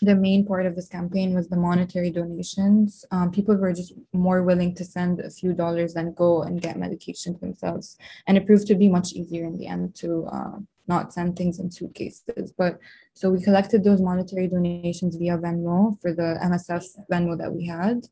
the 0.01 0.15
main 0.15 0.45
part 0.45 0.65
of 0.65 0.75
this 0.75 0.88
campaign 0.88 1.34
was 1.34 1.47
the 1.47 1.58
monetary 1.58 2.12
donations. 2.12 3.05
Um, 3.12 3.31
people 3.31 3.55
were 3.55 3.73
just 3.73 3.93
more 4.13 4.43
willing 4.43 4.75
to 4.75 4.86
send 4.86 5.19
a 5.19 5.29
few 5.29 5.53
dollars 5.53 5.93
than 5.93 6.13
go 6.13 6.43
and 6.43 6.62
get 6.62 6.77
medication 6.77 7.38
themselves. 7.39 7.97
And 8.27 8.38
it 8.38 8.45
proved 8.45 8.67
to 8.67 8.75
be 8.75 8.89
much 8.89 9.13
easier 9.13 9.45
in 9.45 9.58
the 9.58 9.67
end 9.67 9.95
to 9.95 10.27
uh, 10.31 10.58
not 10.88 11.13
send 11.13 11.36
things 11.36 11.60
in 11.60 11.71
suitcases. 11.71 12.53
But 12.58 12.79
so 13.13 13.29
we 13.29 13.41
collected 13.41 13.84
those 13.84 14.01
monetary 14.01 14.47
donations 14.47 15.15
via 15.15 15.38
Venmo 15.38 15.99
for 16.01 16.13
the 16.13 16.39
MSF 16.43 16.86
Venmo 17.12 17.38
that 17.38 17.53
we 17.53 17.65
had. 17.65 18.08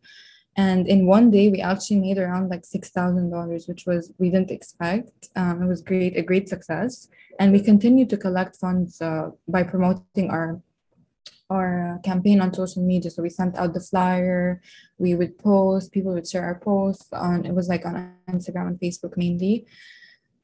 And 0.56 0.88
in 0.88 1.08
one 1.08 1.32
day, 1.32 1.50
we 1.50 1.62
actually 1.62 2.00
made 2.00 2.20
around 2.20 2.50
like 2.50 2.62
$6,000, 2.62 3.68
which 3.68 3.86
was, 3.88 4.12
we 4.20 4.30
didn't 4.30 4.52
expect. 4.52 5.30
Um, 5.36 5.64
it 5.64 5.68
was 5.68 5.82
great, 5.82 6.16
a 6.16 6.22
great 6.22 6.48
success. 6.48 7.10
And 7.40 7.52
we 7.52 7.60
continued 7.60 8.10
to 8.12 8.18
collect 8.18 8.58
funds 8.58 9.02
uh, 9.02 9.32
by 9.48 9.64
promoting 9.64 10.30
our 10.30 10.62
our 11.50 12.00
campaign 12.04 12.42
on 12.42 12.54
social 12.54 12.84
media. 12.84 13.12
So 13.12 13.22
we 13.22 13.30
sent 13.30 13.56
out 13.58 13.74
the 13.74 13.80
flyer, 13.80 14.62
we 14.98 15.16
would 15.16 15.38
post, 15.38 15.92
people 15.92 16.14
would 16.14 16.28
share 16.28 16.44
our 16.44 16.60
posts 16.60 17.08
on, 17.14 17.46
it 17.46 17.54
was 17.54 17.68
like 17.68 17.86
on 17.86 18.16
Instagram 18.30 18.68
and 18.68 18.80
Facebook 18.80 19.18
mainly. 19.18 19.66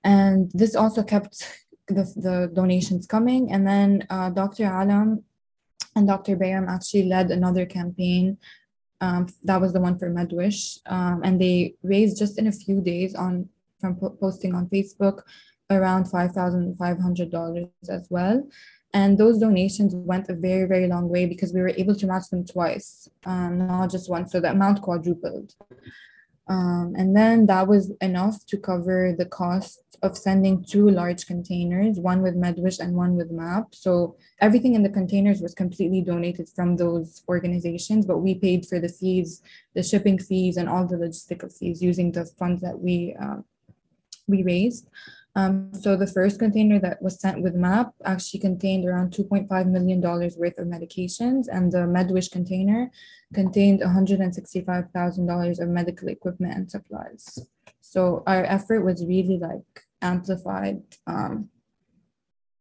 And 0.04 0.52
this 0.54 0.76
also 0.76 1.04
kept 1.04 1.60
the, 1.88 2.04
the 2.16 2.52
donations 2.54 3.08
coming. 3.08 3.52
And 3.52 3.68
then 3.68 4.06
uh, 4.10 4.30
Dr. 4.30 4.66
Alam 4.66 5.24
and 5.96 6.08
Dr. 6.08 6.36
Bayram 6.36 6.70
actually 6.70 7.04
led 7.04 7.32
another 7.32 7.66
campaign. 7.66 8.38
Um, 9.02 9.28
that 9.44 9.62
was 9.62 9.74
the 9.74 9.82
one 9.82 9.98
for 9.98 10.10
MedWish. 10.10 10.80
Um, 10.86 11.22
and 11.24 11.42
they 11.42 11.76
raised 11.84 12.18
just 12.18 12.38
in 12.38 12.48
a 12.48 12.52
few 12.52 12.82
days 12.82 13.16
on 13.16 13.50
from 13.80 13.96
po- 13.96 14.18
posting 14.20 14.54
on 14.54 14.68
Facebook 14.68 15.22
around 15.70 16.06
$5,500 16.06 17.70
as 17.90 18.08
well. 18.10 18.44
And 18.94 19.18
those 19.18 19.38
donations 19.38 19.94
went 19.96 20.30
a 20.30 20.34
very, 20.34 20.68
very 20.68 20.88
long 20.88 21.10
way 21.10 21.26
because 21.28 21.54
we 21.54 21.62
were 21.62 21.74
able 21.78 21.96
to 21.96 22.08
match 22.08 22.30
them 22.30 22.46
twice, 22.46 23.08
um, 23.26 23.60
not 23.68 23.92
just 23.92 24.10
once. 24.10 24.32
So 24.32 24.40
the 24.40 24.52
amount 24.52 24.82
quadrupled. 24.82 25.54
Um, 26.48 26.96
and 26.98 27.16
then 27.16 27.46
that 27.46 27.68
was 27.68 27.92
enough 28.02 28.44
to 28.48 28.58
cover 28.58 29.14
the 29.16 29.28
cost 29.28 29.84
of 30.02 30.18
sending 30.18 30.64
two 30.64 30.90
large 30.90 31.28
containers, 31.28 32.00
one 32.00 32.24
with 32.24 32.36
MedWish 32.36 32.80
and 32.80 32.96
one 32.96 33.16
with 33.16 33.30
MAP. 33.30 33.76
So 33.76 34.16
everything 34.40 34.74
in 34.74 34.82
the 34.82 34.90
containers 34.90 35.42
was 35.42 35.54
completely 35.54 36.02
donated 36.02 36.50
from 36.50 36.78
those 36.78 37.22
organizations, 37.28 38.06
but 38.06 38.20
we 38.20 38.34
paid 38.34 38.66
for 38.66 38.80
the 38.80 38.90
fees, 38.90 39.44
the 39.76 39.84
shipping 39.84 40.18
fees, 40.18 40.58
and 40.58 40.68
all 40.68 40.88
the 40.88 40.96
logistical 40.96 41.56
fees 41.56 41.84
using 41.84 42.12
the 42.12 42.26
funds 42.26 42.62
that 42.62 42.80
we 42.80 43.16
uh, 43.22 43.38
we 44.28 44.44
raised. 44.44 44.88
Um, 45.36 45.72
so 45.74 45.96
the 45.96 46.08
first 46.08 46.40
container 46.40 46.80
that 46.80 47.02
was 47.02 47.20
sent 47.20 47.42
with 47.42 47.54
MAP 47.54 47.94
actually 48.04 48.40
contained 48.40 48.86
around 48.86 49.14
$2.5 49.14 49.68
million 49.68 50.02
worth 50.02 50.58
of 50.58 50.68
medications, 50.68 51.48
and 51.52 51.72
the 51.72 51.80
MedWish 51.80 52.32
container 52.32 52.92
contained 53.34 53.82
$165,000 53.82 55.60
of 55.60 55.70
medical 55.70 56.08
equipment 56.08 56.56
and 56.56 56.70
supplies. 56.70 57.40
So 57.80 58.24
our 58.26 58.44
effort 58.44 58.82
was 58.82 59.06
really 59.06 59.38
like 59.38 59.86
amplified, 60.02 60.82
um, 61.06 61.50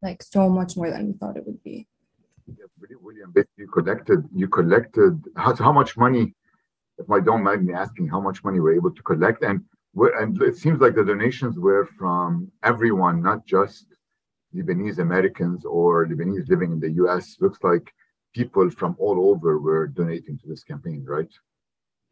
like 0.02 0.22
so 0.22 0.48
much 0.48 0.76
more 0.76 0.90
than 0.90 1.06
we 1.06 1.12
thought 1.14 1.36
it 1.36 1.46
would 1.46 1.62
be. 1.64 1.86
William, 3.02 3.34
you 3.56 3.66
collected, 3.68 4.24
you 4.34 4.48
collected, 4.48 5.22
how, 5.36 5.54
how 5.56 5.72
much 5.72 5.96
money, 5.96 6.34
if 6.98 7.10
I 7.10 7.20
don't 7.20 7.42
mind 7.42 7.64
me 7.66 7.74
asking, 7.74 8.08
how 8.08 8.20
much 8.20 8.44
money 8.44 8.60
were 8.60 8.74
able 8.74 8.90
to 8.90 9.02
collect? 9.02 9.42
And 9.42 9.64
and 9.94 10.40
it 10.42 10.56
seems 10.56 10.80
like 10.80 10.94
the 10.94 11.04
donations 11.04 11.58
were 11.58 11.86
from 11.98 12.50
everyone, 12.62 13.22
not 13.22 13.46
just 13.46 13.86
Lebanese 14.54 14.98
Americans 14.98 15.64
or 15.64 16.06
Lebanese 16.06 16.48
living 16.48 16.72
in 16.72 16.80
the 16.80 16.90
US. 17.04 17.36
Looks 17.40 17.58
like 17.62 17.92
people 18.34 18.70
from 18.70 18.96
all 18.98 19.30
over 19.30 19.58
were 19.58 19.86
donating 19.86 20.38
to 20.38 20.48
this 20.48 20.62
campaign, 20.62 21.04
right? 21.06 21.32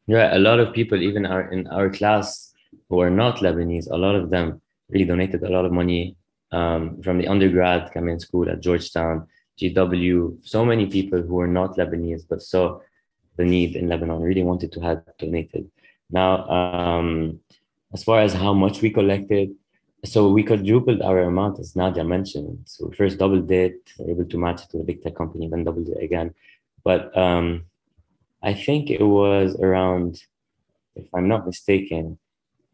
Yeah, 0.06 0.36
a 0.36 0.38
lot 0.38 0.60
of 0.60 0.72
people, 0.72 1.02
even 1.02 1.26
our 1.26 1.50
in 1.50 1.66
our 1.68 1.90
class 1.90 2.52
who 2.88 3.00
are 3.00 3.10
not 3.10 3.38
Lebanese, 3.38 3.90
a 3.90 3.96
lot 3.96 4.14
of 4.14 4.30
them 4.30 4.60
really 4.88 5.04
donated 5.04 5.42
a 5.42 5.48
lot 5.48 5.64
of 5.64 5.72
money 5.72 6.16
um, 6.52 7.02
from 7.02 7.18
the 7.18 7.28
undergrad 7.28 7.92
coming 7.92 8.18
school 8.20 8.48
at 8.48 8.60
Georgetown, 8.60 9.26
GW. 9.58 10.46
So 10.46 10.64
many 10.64 10.86
people 10.86 11.22
who 11.22 11.40
are 11.40 11.48
not 11.48 11.76
Lebanese 11.76 12.24
but 12.28 12.42
saw 12.42 12.78
the 13.36 13.44
need 13.44 13.76
in 13.76 13.88
Lebanon 13.88 14.22
really 14.22 14.42
wanted 14.42 14.72
to 14.72 14.80
have 14.80 15.02
donated. 15.18 15.70
Now, 16.10 16.48
um, 16.48 17.40
as 17.96 18.04
far 18.04 18.20
as 18.20 18.35
how 18.35 18.52
much 18.52 18.82
we 18.82 18.90
collected, 18.90 19.48
so 20.04 20.18
we 20.37 20.42
quadrupled 20.50 21.00
our 21.00 21.20
amount, 21.32 21.59
as 21.59 21.74
Nadia 21.74 22.04
mentioned. 22.04 22.59
So 22.66 22.78
we 22.88 22.94
first 22.94 23.16
doubled 23.16 23.50
it, 23.50 23.78
able 24.12 24.26
to 24.32 24.38
match 24.44 24.61
it 24.64 24.68
to 24.72 24.80
a 24.80 24.85
big 24.88 25.02
tech 25.02 25.14
company, 25.16 25.48
then 25.48 25.64
doubled 25.64 25.88
it 25.88 26.02
again. 26.09 26.35
But 26.85 27.02
um, 27.16 27.46
I 28.42 28.52
think 28.52 28.90
it 28.90 29.02
was 29.20 29.48
around, 29.66 30.11
if 30.94 31.06
I'm 31.14 31.26
not 31.26 31.46
mistaken, 31.46 32.18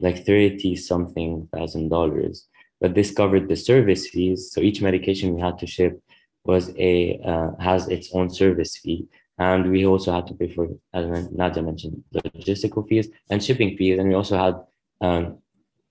like 0.00 0.26
30 0.26 0.74
something 0.74 1.48
thousand 1.54 1.90
dollars. 1.90 2.48
But 2.80 2.96
this 2.96 3.12
covered 3.20 3.46
the 3.48 3.60
service 3.70 4.08
fees. 4.08 4.50
So 4.52 4.60
each 4.60 4.82
medication 4.82 5.34
we 5.36 5.40
had 5.40 5.56
to 5.60 5.68
ship 5.68 6.02
was 6.42 6.64
a 6.90 7.20
uh, 7.30 7.50
has 7.60 7.86
its 7.86 8.08
own 8.12 8.28
service 8.28 8.76
fee. 8.76 9.06
And 9.38 9.70
we 9.70 9.86
also 9.86 10.10
had 10.16 10.26
to 10.26 10.34
pay 10.34 10.48
for, 10.54 10.66
as 10.92 11.30
Nadia 11.30 11.62
mentioned, 11.62 12.02
logistical 12.12 12.82
fees 12.88 13.06
and 13.30 13.38
shipping 13.42 13.76
fees. 13.76 14.00
And 14.00 14.08
we 14.08 14.16
also 14.16 14.36
had 14.36 14.56
um, 15.02 15.38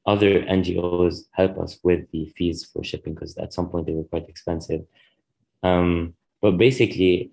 other 0.06 0.42
NGOs 0.42 1.26
help 1.32 1.60
us 1.60 1.78
with 1.84 2.10
the 2.12 2.26
fees 2.36 2.66
for 2.66 2.84
shipping 2.84 3.14
because 3.14 3.38
at 3.38 3.54
some 3.54 3.70
point 3.70 3.86
they 3.86 3.94
were 3.94 4.06
quite 4.06 4.28
expensive. 4.28 4.82
Um, 5.62 6.16
but 6.42 6.58
basically, 6.58 7.32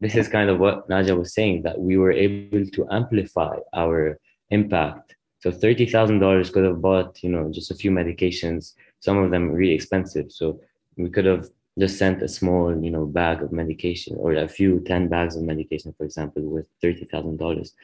this 0.00 0.14
is 0.14 0.28
kind 0.28 0.48
of 0.48 0.58
what 0.58 0.88
Nadia 0.88 1.14
was 1.14 1.34
saying 1.34 1.62
that 1.62 1.78
we 1.78 1.98
were 1.98 2.12
able 2.12 2.66
to 2.70 2.86
amplify 2.90 3.56
our 3.74 4.18
impact. 4.50 5.16
So 5.40 5.50
thirty 5.50 5.84
thousand 5.84 6.20
dollars 6.20 6.48
could 6.48 6.64
have 6.64 6.80
bought, 6.80 7.22
you 7.22 7.28
know, 7.28 7.50
just 7.52 7.70
a 7.70 7.74
few 7.74 7.90
medications. 7.90 8.74
Some 9.00 9.18
of 9.18 9.30
them 9.30 9.50
really 9.50 9.74
expensive. 9.74 10.32
So 10.32 10.60
we 10.96 11.10
could 11.10 11.26
have 11.26 11.48
just 11.78 11.98
sent 11.98 12.22
a 12.22 12.28
small, 12.28 12.82
you 12.82 12.90
know, 12.90 13.04
bag 13.04 13.42
of 13.42 13.52
medication 13.52 14.16
or 14.18 14.32
a 14.34 14.48
few 14.48 14.80
ten 14.80 15.08
bags 15.08 15.36
of 15.36 15.42
medication, 15.42 15.92
for 15.98 16.04
example, 16.04 16.42
with 16.42 16.66
thirty 16.80 17.04
thousand 17.04 17.36
dollars. 17.38 17.74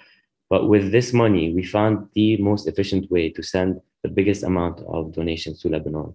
But 0.50 0.68
with 0.68 0.90
this 0.90 1.12
money, 1.12 1.54
we 1.54 1.62
found 1.62 2.08
the 2.14 2.36
most 2.38 2.66
efficient 2.66 3.10
way 3.10 3.30
to 3.30 3.42
send 3.42 3.80
the 4.02 4.08
biggest 4.08 4.42
amount 4.42 4.80
of 4.80 5.14
donations 5.14 5.60
to 5.62 5.68
Lebanon. 5.68 6.14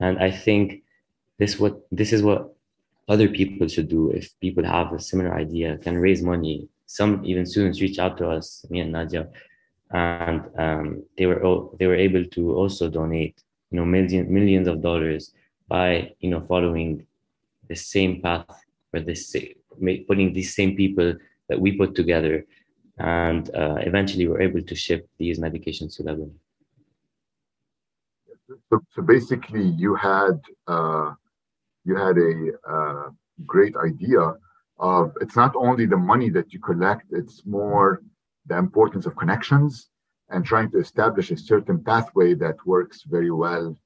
And 0.00 0.18
I 0.18 0.30
think 0.32 0.82
this 1.38 1.58
what 1.58 1.86
this 1.92 2.12
is 2.12 2.22
what 2.22 2.54
other 3.08 3.28
people 3.28 3.68
should 3.68 3.88
do 3.88 4.10
if 4.10 4.38
people 4.40 4.64
have 4.64 4.92
a 4.92 5.00
similar 5.00 5.34
idea, 5.34 5.78
can 5.78 5.96
raise 5.96 6.22
money. 6.22 6.68
Some 6.86 7.24
even 7.24 7.46
students 7.46 7.80
reach 7.80 7.98
out 7.98 8.18
to 8.18 8.28
us, 8.28 8.66
me 8.68 8.80
and 8.80 8.92
Nadia, 8.92 9.28
and 9.92 10.42
um, 10.58 11.02
they 11.16 11.26
were 11.26 11.40
they 11.78 11.86
were 11.86 11.94
able 11.94 12.24
to 12.24 12.54
also 12.54 12.90
donate, 12.90 13.42
you 13.70 13.78
know, 13.78 13.84
millions 13.84 14.28
millions 14.28 14.66
of 14.68 14.82
dollars 14.82 15.32
by 15.68 16.12
you 16.20 16.30
know 16.30 16.40
following 16.40 17.06
the 17.68 17.76
same 17.76 18.20
path 18.20 18.46
or 18.92 19.00
this 19.00 19.36
putting 20.08 20.32
these 20.32 20.54
same 20.54 20.74
people 20.74 21.14
that 21.48 21.60
we 21.60 21.72
put 21.72 21.94
together 21.94 22.44
and 22.98 23.54
uh, 23.54 23.76
eventually 23.80 24.26
we're 24.26 24.40
able 24.40 24.62
to 24.62 24.74
ship 24.74 25.08
these 25.18 25.38
medications 25.38 25.96
to 25.96 26.02
Lebanon. 26.02 26.38
So, 28.70 28.80
so 28.90 29.02
basically, 29.02 29.66
you 29.66 29.94
had 29.94 30.40
uh, 30.66 31.12
you 31.84 31.96
had 31.96 32.16
a 32.18 32.52
uh, 32.68 33.10
great 33.46 33.74
idea 33.76 34.34
of 34.78 35.12
it's 35.20 35.36
not 35.36 35.54
only 35.56 35.86
the 35.86 35.96
money 35.96 36.30
that 36.30 36.52
you 36.52 36.60
collect; 36.60 37.04
it's 37.10 37.42
more 37.46 38.02
the 38.46 38.56
importance 38.56 39.06
of 39.06 39.16
connections 39.16 39.90
and 40.30 40.44
trying 40.44 40.70
to 40.70 40.78
establish 40.78 41.30
a 41.30 41.36
certain 41.36 41.82
pathway 41.82 42.34
that 42.34 42.56
works 42.66 43.02
very 43.06 43.30
well 43.30 43.76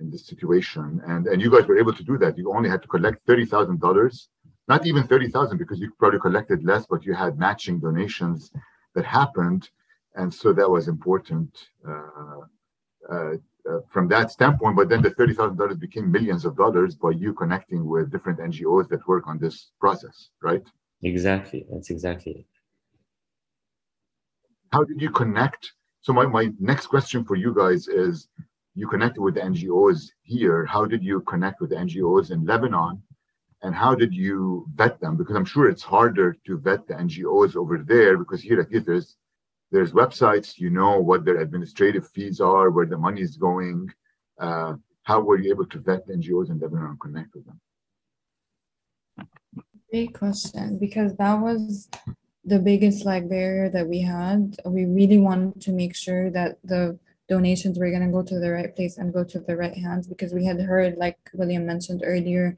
in 0.00 0.10
this 0.10 0.26
situation. 0.26 1.00
And 1.06 1.26
and 1.26 1.40
you 1.42 1.50
guys 1.50 1.66
were 1.66 1.78
able 1.78 1.94
to 1.94 2.04
do 2.04 2.18
that. 2.18 2.36
You 2.38 2.52
only 2.54 2.68
had 2.68 2.82
to 2.82 2.88
collect 2.88 3.26
thirty 3.26 3.46
thousand 3.46 3.80
dollars 3.80 4.28
not 4.70 4.86
even 4.86 5.02
30,000 5.02 5.58
because 5.58 5.80
you 5.80 5.90
probably 5.98 6.20
collected 6.20 6.64
less, 6.64 6.86
but 6.86 7.04
you 7.04 7.12
had 7.12 7.36
matching 7.36 7.80
donations 7.80 8.52
that 8.94 9.04
happened. 9.04 9.68
And 10.14 10.32
so 10.32 10.52
that 10.52 10.70
was 10.70 10.86
important 10.86 11.50
uh, 11.86 12.42
uh, 13.12 13.34
uh 13.70 13.80
from 13.92 14.04
that 14.14 14.30
standpoint. 14.36 14.76
But 14.76 14.88
then 14.88 15.02
the 15.02 15.10
$30,000 15.10 15.80
became 15.86 16.06
millions 16.16 16.44
of 16.44 16.56
dollars 16.56 16.94
by 16.94 17.10
you 17.10 17.34
connecting 17.42 17.82
with 17.92 18.12
different 18.12 18.38
NGOs 18.38 18.88
that 18.90 19.08
work 19.12 19.24
on 19.26 19.36
this 19.44 19.56
process, 19.80 20.16
right? 20.48 20.66
Exactly. 21.02 21.66
That's 21.70 21.90
exactly 21.90 22.32
it. 22.42 22.50
How 24.72 24.84
did 24.84 25.02
you 25.04 25.10
connect? 25.10 25.62
So 26.02 26.12
my, 26.12 26.26
my 26.26 26.44
next 26.60 26.86
question 26.86 27.24
for 27.24 27.36
you 27.44 27.52
guys 27.62 27.88
is 27.88 28.28
you 28.76 28.86
connected 28.86 29.20
with 29.20 29.34
NGOs 29.34 30.00
here. 30.22 30.64
How 30.64 30.84
did 30.92 31.02
you 31.02 31.16
connect 31.32 31.60
with 31.60 31.72
NGOs 31.72 32.30
in 32.30 32.44
Lebanon? 32.44 33.02
And 33.62 33.74
how 33.74 33.94
did 33.94 34.14
you 34.14 34.66
vet 34.74 35.00
them? 35.00 35.16
Because 35.16 35.36
I'm 35.36 35.44
sure 35.44 35.68
it's 35.68 35.82
harder 35.82 36.36
to 36.46 36.58
vet 36.58 36.86
the 36.86 36.94
NGOs 36.94 37.56
over 37.56 37.78
there 37.78 38.16
because 38.16 38.40
here 38.40 38.60
at 38.60 38.86
there's 38.86 39.16
there's 39.72 39.92
websites, 39.92 40.58
you 40.58 40.70
know 40.70 40.98
what 40.98 41.24
their 41.24 41.40
administrative 41.40 42.08
fees 42.08 42.40
are, 42.40 42.70
where 42.70 42.86
the 42.86 42.98
money 42.98 43.20
is 43.20 43.36
going. 43.36 43.88
Uh, 44.38 44.74
how 45.02 45.20
were 45.20 45.38
you 45.38 45.50
able 45.52 45.66
to 45.66 45.78
vet 45.78 46.06
the 46.06 46.14
NGOs 46.14 46.50
in 46.50 46.58
Lebanon 46.58 46.86
and 46.86 47.00
connect 47.00 47.34
with 47.34 47.46
them? 47.46 47.60
Great 49.90 50.12
question, 50.12 50.78
because 50.78 51.14
that 51.16 51.40
was 51.40 51.88
the 52.44 52.58
biggest 52.58 53.04
like 53.04 53.28
barrier 53.28 53.68
that 53.68 53.86
we 53.86 54.00
had. 54.00 54.56
We 54.64 54.86
really 54.86 55.18
wanted 55.18 55.60
to 55.62 55.72
make 55.72 55.94
sure 55.94 56.30
that 56.30 56.58
the 56.64 56.98
donations 57.28 57.78
were 57.78 57.90
going 57.90 58.04
to 58.04 58.12
go 58.12 58.22
to 58.22 58.40
the 58.40 58.50
right 58.50 58.74
place 58.74 58.98
and 58.98 59.12
go 59.12 59.22
to 59.22 59.38
the 59.38 59.56
right 59.56 59.76
hands 59.76 60.08
because 60.08 60.32
we 60.32 60.44
had 60.44 60.60
heard, 60.60 60.96
like 60.96 61.18
William 61.32 61.64
mentioned 61.64 62.02
earlier, 62.04 62.56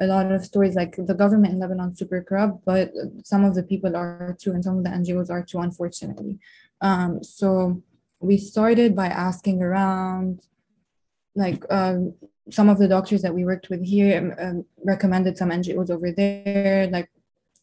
a 0.00 0.06
lot 0.06 0.30
of 0.30 0.44
stories 0.44 0.74
like 0.74 0.96
the 0.96 1.14
government 1.14 1.54
in 1.54 1.60
Lebanon 1.60 1.94
super 1.94 2.22
corrupt, 2.22 2.64
but 2.64 2.92
some 3.24 3.44
of 3.44 3.54
the 3.54 3.62
people 3.62 3.96
are 3.96 4.36
too, 4.40 4.52
and 4.52 4.62
some 4.62 4.78
of 4.78 4.84
the 4.84 4.90
NGOs 4.90 5.30
are 5.30 5.42
too, 5.42 5.58
unfortunately. 5.58 6.38
Um, 6.80 7.22
so 7.22 7.82
we 8.20 8.36
started 8.38 8.94
by 8.94 9.06
asking 9.06 9.62
around, 9.62 10.42
like 11.34 11.64
um, 11.70 12.14
some 12.50 12.68
of 12.68 12.78
the 12.78 12.88
doctors 12.88 13.22
that 13.22 13.34
we 13.34 13.44
worked 13.44 13.68
with 13.70 13.84
here 13.84 14.18
um, 14.18 14.34
um 14.38 14.64
recommended 14.84 15.36
some 15.36 15.50
NGOs 15.50 15.90
over 15.90 16.10
there. 16.12 16.86
Like 16.88 17.10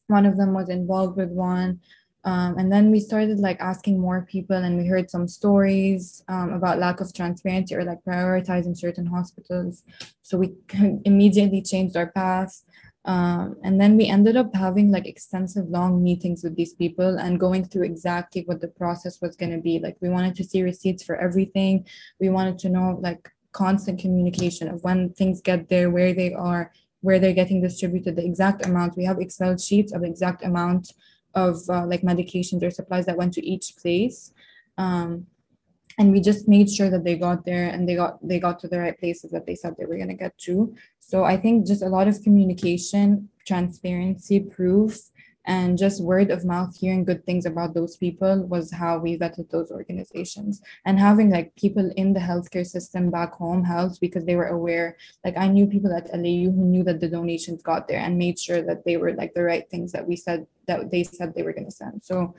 one 0.08 0.26
of 0.26 0.38
them 0.38 0.54
was 0.54 0.70
involved 0.70 1.18
with 1.18 1.30
one. 1.30 1.82
Um, 2.26 2.58
and 2.58 2.74
then 2.74 2.90
we 2.90 3.00
started 3.00 3.40
like 3.40 3.60
asking 3.60 4.00
more 4.00 4.28
people, 4.30 4.58
and 4.58 4.78
we 4.78 4.88
heard 4.88 5.12
some 5.12 5.28
stories 5.28 6.24
um, 6.28 6.54
about 6.54 6.80
lack 6.80 7.00
of 7.00 7.14
transparency 7.14 7.76
or 7.76 7.84
like 7.84 8.04
prioritizing 8.04 8.76
certain 8.76 9.06
hospitals. 9.06 9.84
So 10.22 10.38
we 10.40 10.54
immediately 11.06 11.62
changed 11.62 11.96
our 11.96 12.08
path. 12.08 12.64
Um, 13.06 13.58
and 13.64 13.80
then 13.80 13.98
we 13.98 14.08
ended 14.08 14.36
up 14.36 14.56
having 14.56 14.92
like 14.92 15.06
extensive 15.06 15.70
long 15.70 16.04
meetings 16.04 16.44
with 16.44 16.56
these 16.56 16.74
people 16.74 17.20
and 17.20 17.40
going 17.40 17.66
through 17.66 17.84
exactly 17.84 18.42
what 18.48 18.62
the 18.62 18.68
process 18.68 19.22
was 19.22 19.36
going 19.36 19.52
to 19.52 19.60
be. 19.60 19.78
Like 19.78 19.96
we 20.02 20.10
wanted 20.10 20.36
to 20.38 20.44
see 20.44 20.64
receipts 20.64 21.04
for 21.04 21.16
everything. 21.16 21.86
We 22.20 22.30
wanted 22.30 22.58
to 22.60 22.70
know 22.70 22.98
like 23.00 23.30
constant 23.52 24.00
communication 24.00 24.68
of 24.68 24.84
when 24.84 25.14
things 25.14 25.40
get 25.40 25.70
there, 25.70 25.92
where 25.92 26.16
they 26.16 26.34
are, 26.34 26.72
where 27.02 27.20
they're 27.20 27.34
getting 27.34 27.62
distributed, 27.62 28.16
the 28.16 28.26
exact 28.26 28.66
amount. 28.66 28.98
We 28.98 29.06
have 29.06 29.20
Excel 29.20 29.56
sheets 29.58 29.94
of 29.94 30.04
exact 30.04 30.44
amount 30.44 30.92
of 31.36 31.58
uh, 31.70 31.86
like 31.86 32.02
medications 32.02 32.64
or 32.64 32.72
supplies 32.72 33.06
that 33.06 33.18
went 33.18 33.34
to 33.34 33.46
each 33.46 33.76
place. 33.78 34.34
Um, 34.78 35.28
and 35.98 36.12
we 36.12 36.20
just 36.20 36.48
made 36.48 36.70
sure 36.70 36.90
that 36.90 37.04
they 37.04 37.16
got 37.16 37.46
there 37.46 37.70
and 37.70 37.88
they 37.88 37.96
got 37.96 38.26
they 38.28 38.40
got 38.40 38.60
to 38.60 38.68
the 38.68 38.80
right 38.80 39.00
places 39.00 39.32
that 39.32 39.46
they 39.46 39.56
said 39.56 39.76
they 39.78 39.86
were 39.86 39.96
going 39.96 40.10
to 40.10 40.14
get 40.14 40.38
to 40.38 40.76
so 41.00 41.24
i 41.24 41.38
think 41.38 41.66
just 41.66 41.82
a 41.82 41.88
lot 41.88 42.08
of 42.08 42.22
communication 42.22 43.30
transparency 43.46 44.40
proof 44.40 45.12
and 45.48 45.78
just 45.78 46.04
word 46.04 46.32
of 46.32 46.44
mouth 46.44 46.76
hearing 46.76 47.06
good 47.06 47.24
things 47.26 47.46
about 47.46 47.74
those 47.74 47.96
people 47.98 48.44
was 48.48 48.72
how 48.72 48.98
we 48.98 49.18
vetted 49.18 49.50
those 49.52 49.72
organizations 49.72 50.62
and 50.86 51.00
having 51.00 51.30
like 51.30 51.56
people 51.56 51.92
in 51.96 52.14
the 52.14 52.20
healthcare 52.20 52.66
system 52.66 53.12
back 53.12 53.34
home 53.34 53.64
helped 53.64 54.02
because 54.02 54.26
they 54.26 54.36
were 54.36 54.48
aware 54.48 54.98
like 55.24 55.38
i 55.38 55.48
knew 55.48 55.68
people 55.68 55.94
at 55.94 56.10
lau 56.14 56.52
who 56.52 56.66
knew 56.66 56.84
that 56.84 57.00
the 57.00 57.08
donations 57.08 57.62
got 57.62 57.88
there 57.88 58.00
and 58.00 58.18
made 58.18 58.40
sure 58.40 58.62
that 58.62 58.84
they 58.86 58.98
were 58.98 59.14
like 59.14 59.34
the 59.34 59.44
right 59.44 59.70
things 59.70 59.92
that 59.92 60.08
we 60.08 60.16
said 60.16 60.46
that 60.68 60.92
they 60.92 61.04
said 61.04 61.34
they 61.34 61.44
were 61.44 61.54
going 61.54 61.66
to 61.66 61.72
send 61.72 62.04
so 62.04 62.36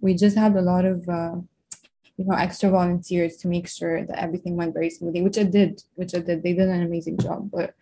we 0.00 0.14
just 0.14 0.36
had 0.36 0.54
a 0.56 0.62
lot 0.62 0.84
of 0.84 1.08
uh, 1.08 1.36
you 2.16 2.24
know 2.24 2.34
extra 2.34 2.70
volunteers 2.70 3.36
to 3.36 3.48
make 3.48 3.68
sure 3.68 4.04
that 4.04 4.18
everything 4.18 4.56
went 4.56 4.74
very 4.74 4.90
smoothly 4.90 5.22
which 5.22 5.38
i 5.38 5.42
did 5.42 5.82
which 5.94 6.14
i 6.14 6.18
did 6.18 6.42
they 6.42 6.52
did 6.52 6.68
an 6.68 6.82
amazing 6.82 7.18
job 7.18 7.50
but 7.50 7.74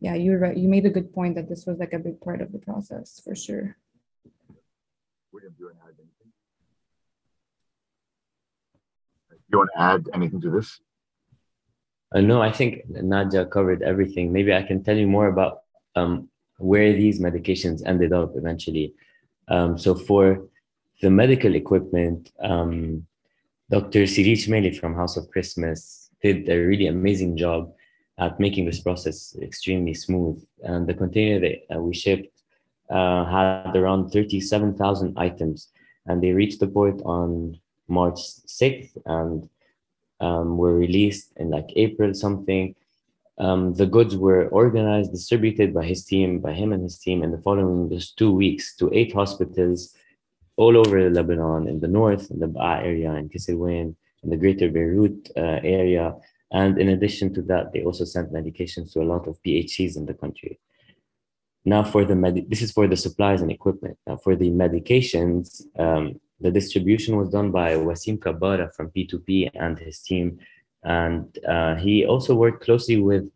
yeah 0.00 0.14
you're 0.14 0.38
right 0.38 0.56
you 0.56 0.68
made 0.68 0.86
a 0.86 0.90
good 0.90 1.12
point 1.12 1.34
that 1.34 1.48
this 1.48 1.66
was 1.66 1.78
like 1.78 1.92
a 1.92 1.98
big 1.98 2.20
part 2.20 2.40
of 2.40 2.52
the 2.52 2.58
process 2.58 3.20
for 3.24 3.34
sure 3.34 3.76
William, 5.36 5.52
do 5.58 5.64
you 5.64 5.66
want 5.66 5.78
to 5.78 5.84
add 5.84 5.98
anything? 5.98 6.32
Do 9.30 9.52
you 9.52 9.58
want 9.58 9.70
to 9.74 9.80
add 9.82 10.08
anything 10.14 10.40
to 10.40 10.50
this? 10.50 10.80
Uh, 12.14 12.20
no, 12.22 12.40
I 12.40 12.50
think 12.50 12.88
Nadia 12.88 13.44
covered 13.44 13.82
everything. 13.82 14.32
Maybe 14.32 14.54
I 14.54 14.62
can 14.62 14.82
tell 14.82 14.96
you 14.96 15.06
more 15.06 15.26
about 15.28 15.58
um, 15.94 16.30
where 16.56 16.94
these 16.94 17.20
medications 17.20 17.82
ended 17.84 18.14
up 18.14 18.32
eventually. 18.34 18.94
Um, 19.48 19.78
so 19.78 19.94
for 19.94 20.48
the 21.02 21.10
medical 21.10 21.54
equipment, 21.54 22.32
um, 22.40 23.06
Dr. 23.70 24.02
Sirij 24.02 24.48
Meli 24.48 24.72
from 24.72 24.94
House 24.94 25.16
of 25.16 25.30
Christmas 25.30 26.10
did 26.22 26.48
a 26.48 26.58
really 26.58 26.86
amazing 26.86 27.36
job 27.36 27.72
at 28.18 28.40
making 28.40 28.64
this 28.64 28.80
process 28.80 29.36
extremely 29.42 29.94
smooth. 29.94 30.42
And 30.62 30.86
the 30.86 30.94
container 30.94 31.40
that 31.40 31.76
uh, 31.76 31.80
we 31.80 31.94
shipped 31.94 32.42
uh, 32.90 33.24
had 33.24 33.76
around 33.76 34.10
37,000 34.10 35.18
items, 35.18 35.68
and 36.06 36.22
they 36.22 36.32
reached 36.32 36.60
the 36.60 36.68
port 36.68 37.00
on 37.04 37.58
March 37.88 38.20
6th 38.46 38.96
and 39.06 39.48
um, 40.20 40.56
were 40.56 40.74
released 40.74 41.32
in 41.36 41.50
like 41.50 41.68
April 41.76 42.14
something. 42.14 42.74
Um, 43.38 43.74
the 43.74 43.86
goods 43.86 44.16
were 44.16 44.48
organized, 44.48 45.12
distributed 45.12 45.74
by 45.74 45.84
his 45.84 46.04
team, 46.04 46.40
by 46.40 46.52
him 46.52 46.72
and 46.72 46.82
his 46.82 46.98
team, 46.98 47.22
in 47.22 47.30
the 47.32 47.42
following 47.42 47.90
just 47.90 48.16
two 48.16 48.32
weeks 48.32 48.74
to 48.76 48.90
eight 48.94 49.12
hospitals 49.12 49.94
all 50.56 50.76
over 50.76 51.10
Lebanon, 51.10 51.68
in 51.68 51.80
the 51.80 51.88
north, 51.88 52.30
in 52.30 52.38
the 52.38 52.48
Ba'a 52.48 52.82
area, 52.82 53.12
in 53.12 53.28
Keserwan, 53.28 53.94
in 54.22 54.30
the 54.30 54.38
greater 54.38 54.70
Beirut 54.70 55.30
uh, 55.36 55.60
area. 55.62 56.14
And 56.50 56.78
in 56.78 56.88
addition 56.88 57.34
to 57.34 57.42
that, 57.42 57.72
they 57.72 57.84
also 57.84 58.04
sent 58.04 58.32
medications 58.32 58.92
to 58.92 59.02
a 59.02 59.10
lot 59.12 59.28
of 59.28 59.42
PHCs 59.42 59.96
in 59.96 60.06
the 60.06 60.14
country. 60.14 60.58
Now 61.66 61.82
for 61.82 62.04
the 62.04 62.14
med- 62.14 62.48
this 62.48 62.62
is 62.62 62.70
for 62.70 62.86
the 62.86 62.96
supplies 62.96 63.42
and 63.42 63.50
equipment. 63.50 63.98
Now 64.06 64.16
for 64.16 64.36
the 64.36 64.50
medications, 64.50 65.62
um, 65.78 66.20
the 66.40 66.52
distribution 66.52 67.16
was 67.16 67.28
done 67.30 67.50
by 67.50 67.72
Wasim 67.74 68.18
Kabbara 68.18 68.72
from 68.72 68.90
P2P 68.90 69.50
and 69.54 69.76
his 69.78 70.00
team. 70.00 70.38
And 70.84 71.36
uh, 71.48 71.76
he 71.76 72.06
also 72.06 72.34
worked 72.34 72.64
closely 72.64 73.00
with 73.00 73.30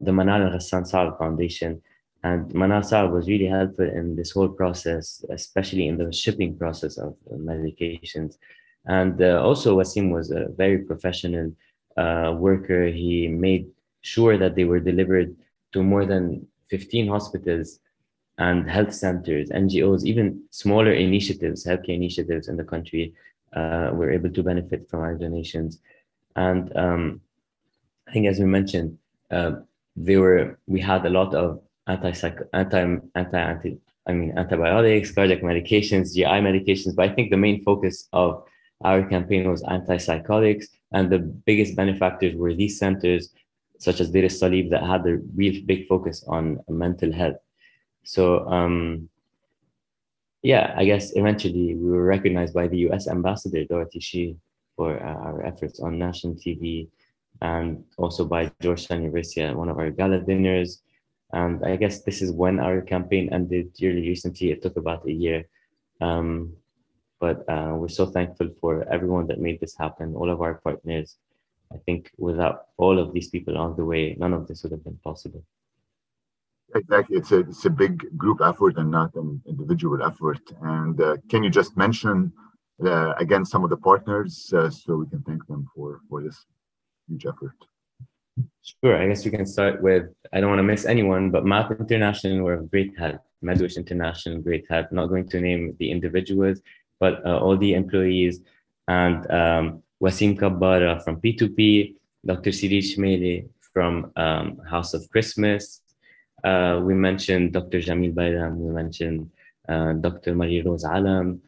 the 0.00 0.12
Manal 0.12 0.46
Al 0.46 0.58
Ghassan 0.58 0.90
Saab 0.90 1.18
Foundation. 1.18 1.82
And 2.22 2.50
Manal 2.52 2.82
Saab 2.82 3.12
was 3.12 3.28
really 3.28 3.46
helpful 3.46 3.88
in 3.88 4.16
this 4.16 4.30
whole 4.30 4.48
process, 4.48 5.24
especially 5.30 5.88
in 5.88 5.98
the 5.98 6.12
shipping 6.12 6.56
process 6.56 6.96
of 6.96 7.16
medications. 7.32 8.38
And 8.86 9.20
uh, 9.20 9.42
also 9.42 9.78
Wasim 9.78 10.12
was 10.12 10.30
a 10.30 10.46
very 10.56 10.78
professional 10.78 11.52
uh, 11.96 12.34
worker. 12.36 12.86
He 12.86 13.28
made 13.28 13.66
sure 14.02 14.36
that 14.38 14.54
they 14.54 14.64
were 14.64 14.80
delivered 14.80 15.34
to 15.72 15.82
more 15.82 16.04
than 16.06 16.46
15 16.70 17.08
hospitals 17.08 17.80
and 18.38 18.68
health 18.68 18.92
centers, 18.92 19.50
NGOs, 19.50 20.04
even 20.04 20.42
smaller 20.50 20.92
initiatives, 20.92 21.64
healthcare 21.64 21.94
initiatives 21.94 22.48
in 22.48 22.56
the 22.56 22.64
country 22.64 23.14
uh, 23.54 23.90
were 23.92 24.10
able 24.10 24.30
to 24.30 24.42
benefit 24.42 24.88
from 24.90 25.00
our 25.00 25.14
donations. 25.14 25.78
And 26.36 26.74
um, 26.76 27.20
I 28.08 28.12
think, 28.12 28.26
as 28.26 28.38
we 28.38 28.46
mentioned, 28.46 28.98
uh, 29.30 29.52
they 29.96 30.16
were 30.16 30.58
we 30.66 30.80
had 30.80 31.06
a 31.06 31.10
lot 31.10 31.34
of 31.34 31.62
anti 31.86 32.12
anti 32.52 32.98
anti 33.14 33.38
anti 33.38 33.78
I 34.06 34.12
mean 34.12 34.36
antibiotics, 34.36 35.12
cardiac 35.12 35.42
medications, 35.42 36.14
GI 36.14 36.24
medications. 36.24 36.94
But 36.96 37.10
I 37.10 37.14
think 37.14 37.30
the 37.30 37.36
main 37.36 37.62
focus 37.62 38.08
of 38.12 38.44
our 38.82 39.02
campaign 39.08 39.48
was 39.50 39.62
antipsychotics, 39.62 40.66
and 40.92 41.10
the 41.10 41.18
biggest 41.18 41.76
benefactors 41.76 42.34
were 42.34 42.54
these 42.54 42.78
centers 42.78 43.30
such 43.78 44.00
as 44.00 44.10
Deir 44.10 44.28
Salib 44.28 44.70
that 44.70 44.82
had 44.82 45.06
a 45.06 45.18
real 45.34 45.60
big 45.66 45.86
focus 45.86 46.24
on 46.26 46.60
mental 46.68 47.12
health. 47.12 47.36
So 48.04 48.46
um, 48.48 49.08
yeah, 50.42 50.74
I 50.76 50.84
guess 50.84 51.12
eventually 51.16 51.74
we 51.74 51.90
were 51.90 52.04
recognized 52.04 52.54
by 52.54 52.68
the 52.68 52.78
U.S. 52.88 53.08
ambassador 53.08 53.64
Dorothy 53.64 54.00
Shea 54.00 54.36
for 54.76 54.98
uh, 55.02 55.18
our 55.28 55.44
efforts 55.44 55.80
on 55.80 55.98
national 55.98 56.34
TV, 56.34 56.88
and 57.42 57.84
also 57.98 58.24
by 58.24 58.50
Georgetown 58.60 59.02
University 59.02 59.42
at 59.42 59.56
one 59.56 59.68
of 59.68 59.78
our 59.78 59.90
gala 59.90 60.20
dinners. 60.20 60.82
And 61.32 61.64
I 61.64 61.76
guess 61.76 62.02
this 62.02 62.22
is 62.22 62.30
when 62.30 62.60
our 62.60 62.80
campaign 62.80 63.28
ended 63.32 63.72
really 63.80 64.06
recently. 64.08 64.50
It 64.52 64.62
took 64.62 64.76
about 64.76 65.06
a 65.06 65.12
year. 65.12 65.44
Um, 66.00 66.54
but 67.20 67.48
uh, 67.48 67.74
we're 67.76 67.88
so 67.88 68.06
thankful 68.06 68.50
for 68.60 68.86
everyone 68.92 69.26
that 69.28 69.40
made 69.40 69.58
this 69.60 69.76
happen, 69.76 70.14
all 70.14 70.30
of 70.30 70.42
our 70.42 70.56
partners, 70.56 71.16
I 71.72 71.78
think 71.86 72.10
without 72.18 72.66
all 72.76 72.98
of 72.98 73.12
these 73.12 73.28
people 73.28 73.56
on 73.58 73.76
the 73.76 73.84
way, 73.84 74.14
none 74.18 74.32
of 74.32 74.46
this 74.46 74.62
would 74.62 74.72
have 74.72 74.84
been 74.84 74.98
possible. 75.02 75.42
Exactly, 76.74 77.16
it's 77.16 77.32
a 77.32 77.40
it's 77.40 77.64
a 77.64 77.70
big 77.70 78.16
group 78.16 78.40
effort 78.42 78.76
and 78.78 78.90
not 78.90 79.14
an 79.14 79.40
individual 79.46 80.02
effort. 80.02 80.40
And 80.62 81.00
uh, 81.00 81.16
can 81.28 81.44
you 81.44 81.50
just 81.50 81.76
mention 81.76 82.32
uh, 82.84 83.12
again 83.18 83.44
some 83.44 83.64
of 83.64 83.70
the 83.70 83.76
partners 83.76 84.52
uh, 84.56 84.70
so 84.70 84.96
we 84.96 85.06
can 85.06 85.22
thank 85.22 85.46
them 85.46 85.66
for 85.74 86.00
for 86.08 86.22
this 86.22 86.44
huge 87.08 87.26
effort? 87.26 87.56
Sure, 88.62 88.96
I 88.96 89.06
guess 89.08 89.24
we 89.24 89.30
can 89.30 89.46
start 89.46 89.82
with 89.82 90.04
I 90.32 90.40
don't 90.40 90.50
want 90.50 90.58
to 90.58 90.64
miss 90.64 90.84
anyone, 90.84 91.30
but 91.30 91.44
MAP 91.44 91.70
International 91.72 92.42
were 92.42 92.54
of 92.54 92.70
great 92.70 92.98
help. 92.98 93.20
MedWish 93.44 93.76
International, 93.76 94.40
great 94.40 94.64
help. 94.70 94.90
Not 94.90 95.08
going 95.08 95.28
to 95.28 95.40
name 95.40 95.76
the 95.78 95.90
individuals, 95.90 96.60
but 96.98 97.24
uh, 97.26 97.38
all 97.38 97.56
the 97.56 97.74
employees 97.74 98.40
and 98.88 99.30
um, 99.30 99.82
Wasim 100.02 100.38
Kabbara 100.38 101.02
from 101.02 101.20
P2P, 101.20 101.94
Dr. 102.24 102.50
Sirij 102.50 102.98
Meli 102.98 103.46
from 103.72 104.12
um, 104.16 104.60
House 104.68 104.94
of 104.94 105.08
Christmas. 105.10 105.80
Uh, 106.42 106.80
we 106.82 106.94
mentioned 106.94 107.52
Dr. 107.52 107.78
Jamil 107.80 108.14
Bayram, 108.14 108.56
we 108.56 108.72
mentioned 108.72 109.30
uh, 109.68 109.92
Dr. 109.94 110.34
Marie 110.34 110.60
Rose 110.60 110.84
Alam, 110.84 111.40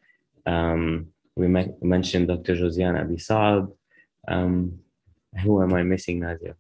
um, 0.47 1.09
we 1.37 1.49
mentioned 1.83 2.29
Dr. 2.29 2.57
Josiane 2.57 2.99
Abi 2.99 3.17
Saab. 3.17 3.71
Um, 4.27 4.81
who 5.43 5.63
am 5.63 5.75
I 5.75 5.83
missing, 5.83 6.21
Nadia? 6.21 6.57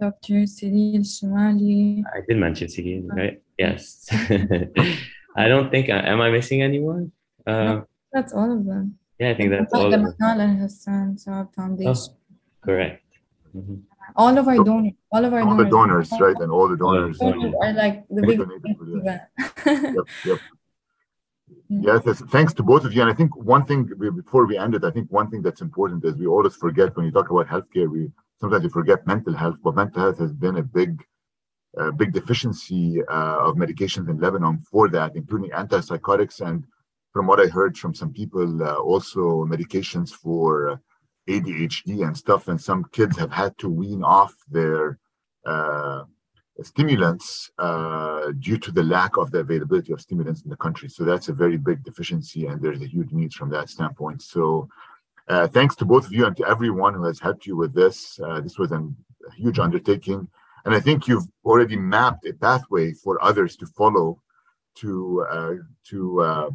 Dr. 0.00 0.46
Cyril 0.46 1.04
Shimali. 1.04 2.02
I 2.12 2.20
did 2.26 2.38
mention 2.38 2.68
Cyril, 2.68 3.06
right? 3.08 3.40
Yes. 3.58 4.08
I 5.36 5.46
don't 5.46 5.70
think, 5.70 5.90
I, 5.90 6.00
am 6.08 6.20
I 6.20 6.30
missing 6.30 6.62
anyone? 6.62 7.12
Uh, 7.46 7.52
no, 7.52 7.86
that's 8.12 8.32
all 8.32 8.50
of 8.50 8.64
them. 8.64 8.98
Yeah, 9.20 9.30
I 9.30 9.34
think 9.34 9.50
that's 9.50 9.72
all. 9.72 9.90
The 9.90 9.98
Manal 9.98 10.40
and 10.40 10.58
Hassan 10.58 11.16
Saab 11.16 11.54
Foundation. 11.54 11.94
Oh, 11.94 12.16
correct. 12.62 13.04
Mm-hmm. 13.54 13.76
All 14.16 14.36
of 14.36 14.48
our 14.48 14.56
donors, 14.64 14.92
all 15.12 15.24
of 15.24 15.32
our 15.32 15.40
all 15.40 15.56
donors, 15.56 15.64
the 15.64 15.70
donors, 15.70 16.12
right, 16.20 16.36
and 16.40 16.50
all 16.50 16.66
the 16.68 16.76
donors 16.76 17.20
are 17.20 17.72
like 17.74 18.04
the 18.08 18.22
big. 18.22 18.40
yep, 19.94 20.06
yep. 20.24 20.38
Yes, 21.68 22.02
yes, 22.06 22.22
thanks 22.30 22.54
to 22.54 22.62
both 22.62 22.84
of 22.84 22.94
you. 22.94 23.02
And 23.02 23.10
I 23.10 23.14
think 23.14 23.36
one 23.36 23.64
thing 23.64 23.84
before 24.16 24.46
we 24.46 24.56
end 24.56 24.74
it, 24.74 24.84
I 24.84 24.90
think 24.90 25.10
one 25.12 25.30
thing 25.30 25.42
that's 25.42 25.60
important 25.60 26.04
is 26.04 26.16
we 26.16 26.26
always 26.26 26.56
forget 26.56 26.96
when 26.96 27.04
you 27.04 27.12
talk 27.12 27.30
about 27.30 27.46
healthcare, 27.46 27.90
we 27.90 28.10
sometimes 28.40 28.64
you 28.64 28.70
forget 28.70 29.06
mental 29.06 29.34
health, 29.34 29.56
but 29.62 29.74
mental 29.74 30.00
health 30.00 30.18
has 30.18 30.32
been 30.32 30.56
a 30.56 30.62
big, 30.62 31.04
uh, 31.78 31.90
big 31.90 32.14
deficiency 32.14 33.02
uh, 33.08 33.38
of 33.40 33.56
medications 33.56 34.08
in 34.08 34.18
Lebanon 34.18 34.60
for 34.70 34.88
that, 34.88 35.14
including 35.14 35.50
antipsychotics 35.50 36.40
and 36.40 36.64
from 37.12 37.26
what 37.26 37.40
I 37.40 37.46
heard 37.46 37.76
from 37.76 37.94
some 37.94 38.12
people, 38.12 38.62
uh, 38.62 38.76
also 38.76 39.44
medications 39.44 40.10
for 40.10 40.80
ADHD 41.28 42.06
and 42.06 42.16
stuff. 42.16 42.48
And 42.48 42.58
some 42.58 42.84
kids 42.92 43.18
have 43.18 43.30
had 43.30 43.58
to 43.58 43.68
wean 43.68 44.02
off 44.02 44.34
their 44.48 44.98
uh, 45.44 46.04
stimulants 46.62 47.50
uh, 47.58 48.32
due 48.38 48.58
to 48.58 48.72
the 48.72 48.82
lack 48.82 49.16
of 49.16 49.30
the 49.30 49.38
availability 49.38 49.92
of 49.92 50.00
stimulants 50.00 50.42
in 50.42 50.50
the 50.50 50.56
country. 50.56 50.88
So 50.88 51.04
that's 51.04 51.28
a 51.28 51.32
very 51.32 51.56
big 51.56 51.84
deficiency, 51.84 52.46
and 52.46 52.60
there's 52.60 52.82
a 52.82 52.86
huge 52.86 53.12
need 53.12 53.32
from 53.32 53.50
that 53.50 53.70
standpoint. 53.70 54.22
So 54.22 54.68
uh, 55.28 55.46
thanks 55.46 55.76
to 55.76 55.84
both 55.84 56.06
of 56.06 56.12
you 56.12 56.26
and 56.26 56.36
to 56.36 56.48
everyone 56.48 56.94
who 56.94 57.04
has 57.04 57.20
helped 57.20 57.46
you 57.46 57.56
with 57.56 57.74
this. 57.74 58.18
Uh, 58.24 58.40
this 58.40 58.58
was 58.58 58.72
an, 58.72 58.96
a 59.28 59.34
huge 59.34 59.58
undertaking. 59.58 60.28
And 60.64 60.74
I 60.74 60.80
think 60.80 61.06
you've 61.06 61.26
already 61.44 61.76
mapped 61.76 62.26
a 62.26 62.32
pathway 62.32 62.92
for 62.92 63.22
others 63.22 63.56
to 63.56 63.66
follow 63.66 64.20
to 64.76 65.26
uh, 65.30 65.54
to 65.88 66.20
uh, 66.20 66.50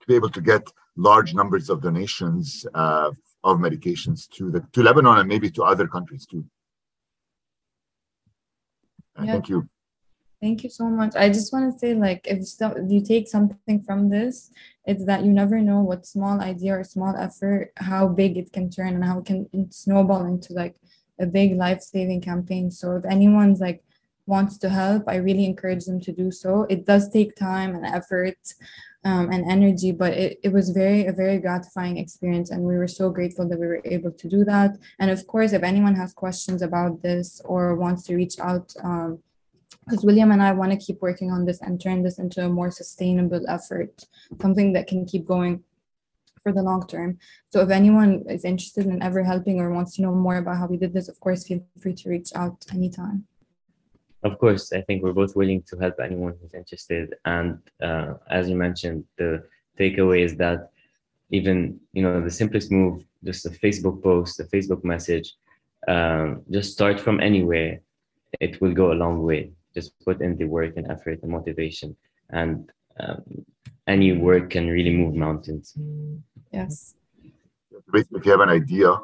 to 0.00 0.06
be 0.06 0.14
able 0.14 0.30
to 0.30 0.40
get 0.40 0.62
large 0.96 1.34
numbers 1.34 1.68
of 1.68 1.82
donations 1.82 2.66
uh, 2.74 3.10
of 3.44 3.58
medications 3.58 4.28
to 4.30 4.50
the 4.50 4.60
to 4.72 4.82
Lebanon 4.82 5.18
and 5.18 5.28
maybe 5.28 5.50
to 5.50 5.62
other 5.62 5.86
countries 5.86 6.26
too. 6.26 6.44
Yeah. 9.22 9.32
Thank 9.32 9.48
you. 9.48 9.68
Thank 10.42 10.64
you 10.64 10.70
so 10.70 10.84
much. 10.84 11.16
I 11.16 11.28
just 11.28 11.52
want 11.52 11.72
to 11.72 11.78
say, 11.78 11.94
like, 11.94 12.26
if, 12.26 12.46
so, 12.46 12.68
if 12.76 12.90
you 12.90 13.00
take 13.00 13.26
something 13.26 13.82
from 13.82 14.10
this, 14.10 14.50
it's 14.84 15.04
that 15.06 15.24
you 15.24 15.32
never 15.32 15.60
know 15.60 15.80
what 15.80 16.06
small 16.06 16.40
idea 16.40 16.78
or 16.78 16.84
small 16.84 17.16
effort, 17.16 17.72
how 17.78 18.06
big 18.06 18.36
it 18.36 18.52
can 18.52 18.68
turn 18.68 18.94
and 18.94 19.04
how 19.04 19.20
it 19.20 19.24
can 19.24 19.72
snowball 19.72 20.26
into 20.26 20.52
like 20.52 20.76
a 21.18 21.26
big 21.26 21.56
life-saving 21.56 22.20
campaign. 22.20 22.70
So 22.70 22.96
if 22.96 23.04
anyone's 23.06 23.60
like 23.60 23.82
wants 24.26 24.58
to 24.58 24.68
help, 24.68 25.04
I 25.08 25.16
really 25.16 25.46
encourage 25.46 25.86
them 25.86 26.00
to 26.02 26.12
do 26.12 26.30
so. 26.30 26.66
It 26.68 26.84
does 26.84 27.08
take 27.08 27.34
time 27.34 27.74
and 27.74 27.86
effort 27.86 28.36
um, 29.06 29.30
and 29.30 29.48
energy, 29.48 29.92
but 29.92 30.12
it, 30.14 30.40
it 30.42 30.52
was 30.52 30.70
very 30.70 31.06
a 31.06 31.12
very 31.12 31.38
gratifying 31.38 31.96
experience, 31.96 32.50
and 32.50 32.60
we 32.64 32.76
were 32.76 32.88
so 32.88 33.08
grateful 33.08 33.48
that 33.48 33.60
we 33.60 33.68
were 33.68 33.82
able 33.84 34.10
to 34.10 34.28
do 34.28 34.44
that. 34.44 34.72
And 34.98 35.12
of 35.12 35.24
course, 35.28 35.52
if 35.52 35.62
anyone 35.62 35.94
has 35.94 36.12
questions 36.12 36.60
about 36.60 37.02
this 37.02 37.40
or 37.44 37.76
wants 37.76 38.02
to 38.04 38.16
reach 38.16 38.36
out, 38.40 38.66
because 38.74 40.02
um, 40.02 40.08
William 40.08 40.32
and 40.32 40.42
I 40.42 40.50
want 40.50 40.72
to 40.72 40.84
keep 40.86 41.00
working 41.02 41.30
on 41.30 41.44
this 41.44 41.60
and 41.62 41.80
turn 41.80 42.02
this 42.02 42.18
into 42.18 42.44
a 42.44 42.48
more 42.48 42.72
sustainable 42.72 43.44
effort, 43.48 43.92
something 44.40 44.72
that 44.72 44.88
can 44.88 45.06
keep 45.06 45.24
going 45.24 45.62
for 46.42 46.50
the 46.52 46.62
long 46.62 46.84
term. 46.88 47.18
So 47.52 47.60
if 47.60 47.70
anyone 47.70 48.24
is 48.28 48.44
interested 48.44 48.86
in 48.86 49.04
ever 49.04 49.22
helping 49.22 49.60
or 49.60 49.70
wants 49.70 49.94
to 49.96 50.02
know 50.02 50.14
more 50.16 50.38
about 50.38 50.56
how 50.56 50.66
we 50.66 50.78
did 50.78 50.92
this, 50.92 51.08
of 51.08 51.20
course, 51.20 51.46
feel 51.46 51.64
free 51.80 51.94
to 51.94 52.10
reach 52.10 52.30
out 52.34 52.66
anytime 52.72 53.28
of 54.22 54.38
course, 54.38 54.72
I 54.72 54.80
think 54.82 55.02
we're 55.02 55.12
both 55.12 55.36
willing 55.36 55.62
to 55.68 55.76
help 55.76 55.96
anyone 56.02 56.34
who's 56.40 56.54
interested. 56.54 57.14
And 57.24 57.58
uh, 57.82 58.14
as 58.30 58.48
you 58.48 58.56
mentioned, 58.56 59.04
the 59.18 59.44
takeaway 59.78 60.24
is 60.24 60.36
that 60.36 60.70
even 61.30 61.80
you 61.92 62.02
know 62.02 62.20
the 62.20 62.30
simplest 62.30 62.70
move, 62.70 63.04
just 63.24 63.46
a 63.46 63.50
Facebook 63.50 64.02
post, 64.02 64.40
a 64.40 64.44
Facebook 64.44 64.84
message, 64.84 65.34
um, 65.88 66.42
just 66.50 66.72
start 66.72 67.00
from 67.00 67.20
anywhere. 67.20 67.80
It 68.40 68.60
will 68.60 68.72
go 68.72 68.92
a 68.92 69.00
long 69.04 69.22
way. 69.22 69.50
Just 69.74 69.92
put 70.04 70.20
in 70.20 70.36
the 70.36 70.44
work 70.44 70.76
and 70.76 70.90
effort 70.90 71.22
and 71.22 71.30
motivation, 71.30 71.96
and 72.30 72.70
um, 72.98 73.22
any 73.86 74.12
work 74.12 74.50
can 74.50 74.68
really 74.68 74.94
move 74.94 75.14
mountains. 75.14 75.74
Yes. 76.52 76.94
Basically, 77.92 78.20
if 78.20 78.26
you 78.26 78.32
have 78.32 78.40
an 78.40 78.48
idea, 78.48 78.98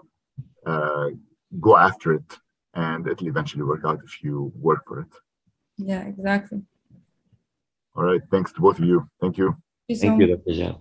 uh, 0.66 1.10
go 1.60 1.76
after 1.76 2.14
it 2.14 2.38
and 2.74 3.06
it'll 3.06 3.26
eventually 3.28 3.62
work 3.64 3.82
out 3.84 4.00
if 4.04 4.22
you 4.22 4.52
work 4.60 4.86
for 4.86 5.00
it. 5.00 5.08
Yeah, 5.78 6.02
exactly. 6.06 6.62
All 7.96 8.04
right. 8.04 8.22
Thanks 8.30 8.52
to 8.52 8.60
both 8.60 8.78
of 8.78 8.84
you. 8.84 9.08
Thank 9.20 9.36
you. 9.38 9.56
Thank 9.88 10.20
you, 10.20 10.26
Dr. 10.36 10.54
Jan. 10.54 10.76